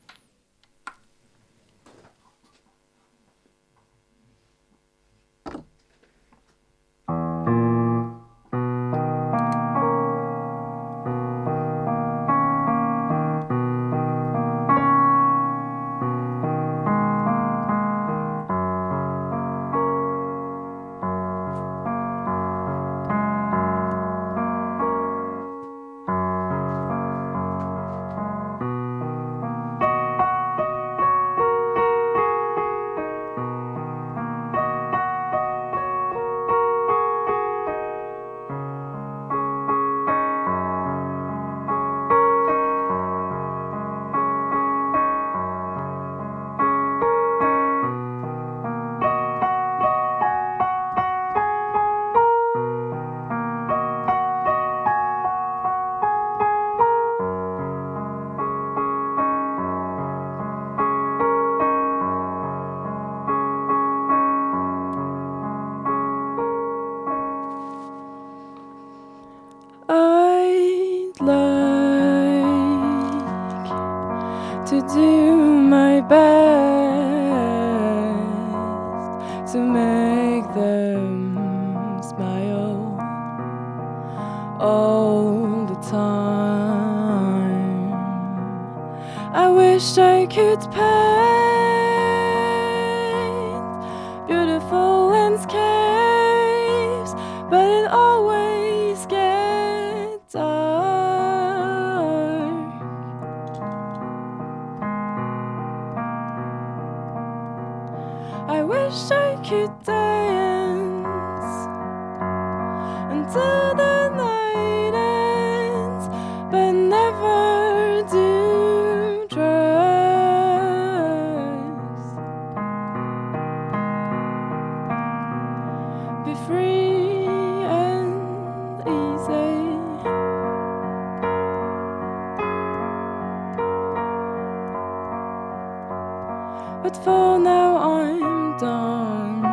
[136.88, 139.44] But for now I'm done.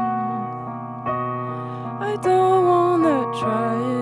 [1.99, 3.94] I don't wanna try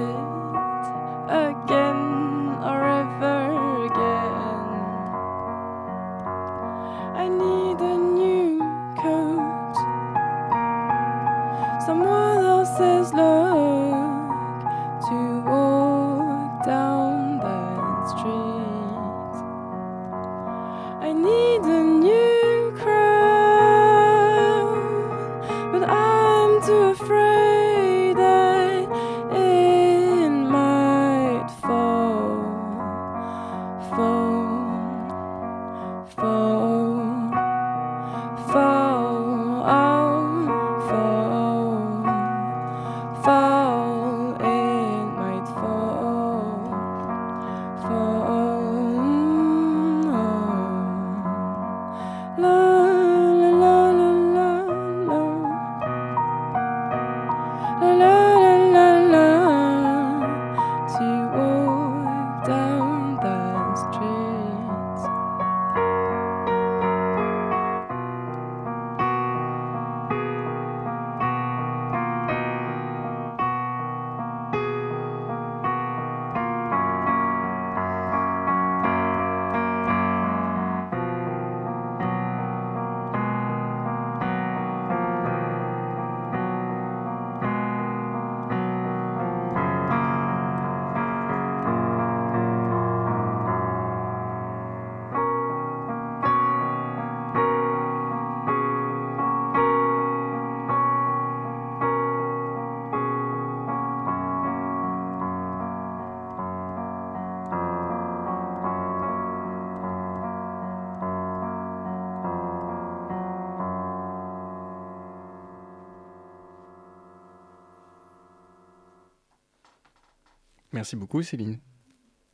[120.73, 121.57] Merci beaucoup, Céline.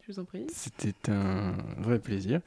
[0.07, 0.47] Je vous en prie.
[0.51, 2.41] C'était un vrai plaisir.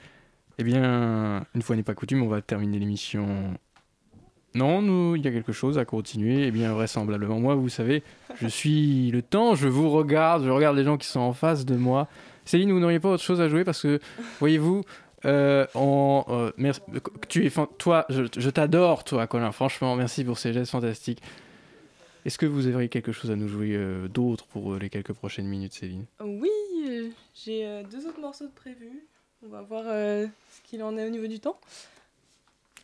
[0.59, 3.55] Eh bien, une fois n'est pas coutume, on va terminer l'émission.
[4.55, 6.47] Non, nous, il y a quelque chose à continuer.
[6.47, 8.03] Eh bien, vraisemblablement, moi, vous savez,
[8.41, 11.65] je suis le temps, je vous regarde, je regarde les gens qui sont en face
[11.65, 12.09] de moi.
[12.45, 13.99] Céline, vous n'auriez pas autre chose à jouer parce que,
[14.41, 14.83] voyez-vous,
[15.25, 16.81] euh, on, euh, merci-
[17.29, 19.53] tu es toi, je, je t'adore, toi, Colin.
[19.53, 21.23] Franchement, merci pour ces gestes fantastiques.
[22.25, 25.13] Est-ce que vous auriez quelque chose à nous jouer euh, d'autre pour euh, les quelques
[25.13, 26.05] prochaines minutes, Céline?
[26.25, 26.51] Oui,
[26.87, 29.03] euh, j'ai euh, deux autres morceaux de prévus.
[29.45, 31.59] On va voir euh, ce qu'il en est au niveau du temps.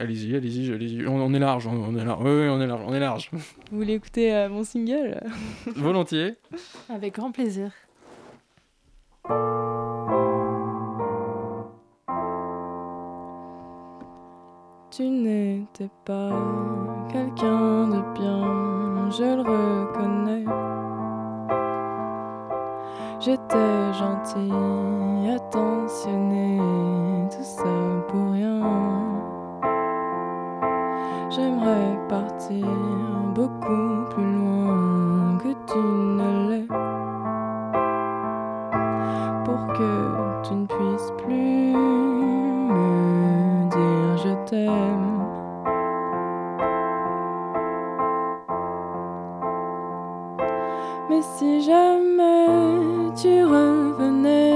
[0.00, 1.06] Allez-y, allez-y, allez-y.
[1.06, 2.20] On, on est large, on, on est large.
[2.24, 3.30] Oui, oui, on est large, on est large.
[3.32, 5.20] Vous voulez écouter euh, mon single?
[5.66, 6.34] Volontiers.
[6.88, 7.70] Avec grand plaisir.
[14.98, 16.32] Tu n'étais pas
[17.08, 20.44] quelqu'un de bien, je le reconnais.
[23.20, 26.58] J'étais gentille, attentionnée,
[27.30, 27.62] tout ça
[28.08, 28.60] pour rien.
[31.30, 32.66] J'aimerais partir
[51.08, 54.47] Mais si jamais tu revenais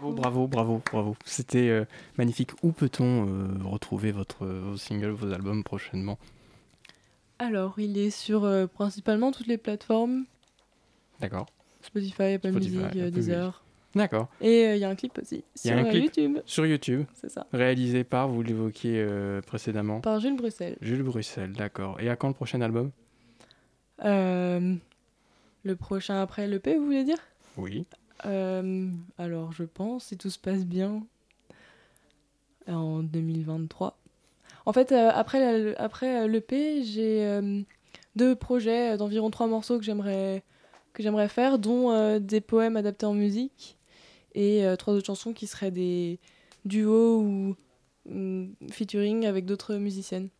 [0.00, 1.16] bravo, bravo, bravo.
[1.24, 1.84] C'était euh,
[2.18, 2.52] magnifique.
[2.62, 6.18] Où peut-on euh, retrouver votre, vos singles, vos albums prochainement?
[7.38, 10.24] Alors, il est sur euh, principalement toutes les plateformes
[11.20, 11.46] D'accord.
[11.82, 13.62] Spotify, Apple Spotify, Music, Apple Deezer.
[13.94, 14.28] D'accord.
[14.40, 16.38] Et il y a un clip aussi sur a un clip YouTube.
[16.44, 17.46] Sur YouTube, C'est ça.
[17.52, 19.06] réalisé par, vous l'évoquiez
[19.46, 20.76] précédemment, Par Jules Bruxelles.
[20.82, 21.98] Jules Bruxelles, d'accord.
[22.00, 22.90] Et à quand le prochain album?
[24.02, 24.78] Le
[25.74, 27.18] prochain après l'EP, vous voulez dire?
[27.56, 27.86] Oui.
[28.24, 28.88] Euh,
[29.18, 31.02] Alors, je pense, si tout se passe bien,
[32.68, 33.98] en 2023.
[34.64, 35.40] En fait, euh, après,
[35.74, 37.40] la- après euh, l'EP, j'ai
[38.16, 40.42] deux projets d'environ trois morceaux que j'aimerais
[40.94, 43.76] que j'aimerais faire, dont des poèmes adaptés en musique
[44.34, 46.18] et trois autres chansons qui seraient des
[46.64, 47.54] duos ou
[48.70, 50.30] featuring avec d'autres musiciennes.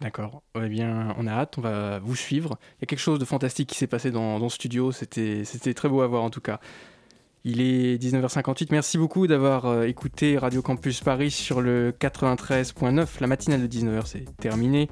[0.00, 0.42] D'accord.
[0.56, 2.58] Eh bien, on a hâte, on va vous suivre.
[2.78, 4.92] Il y a quelque chose de fantastique qui s'est passé dans, dans ce studio.
[4.92, 6.60] C'était, c'était très beau à voir en tout cas.
[7.44, 8.68] Il est 19h58.
[8.70, 13.06] Merci beaucoup d'avoir euh, écouté Radio Campus Paris sur le 93.9.
[13.20, 14.88] La matinale de 19h, c'est terminé.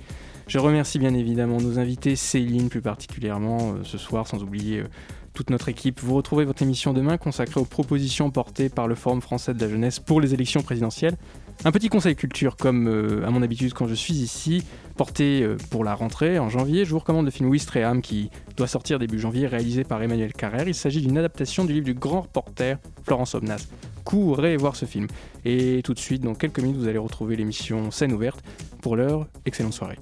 [0.48, 4.88] Je remercie bien évidemment nos invités, Céline plus particulièrement euh, ce soir, sans oublier euh,
[5.32, 6.00] toute notre équipe.
[6.00, 9.70] Vous retrouvez votre émission demain consacrée aux propositions portées par le Forum français de la
[9.70, 11.16] jeunesse pour les élections présidentielles.
[11.62, 14.64] Un petit conseil culture comme euh, à mon habitude quand je suis ici,
[14.96, 16.86] porté euh, pour la rentrée en janvier.
[16.86, 20.66] Je vous recommande le film Wistreham qui doit sortir début janvier, réalisé par Emmanuel Carrère.
[20.68, 23.66] Il s'agit d'une adaptation du livre du grand reporter Florence Obnas.
[24.04, 25.06] Courez voir ce film.
[25.44, 28.42] Et tout de suite, dans quelques minutes, vous allez retrouver l'émission Scène ouverte.
[28.80, 29.98] Pour l'heure, excellente soirée.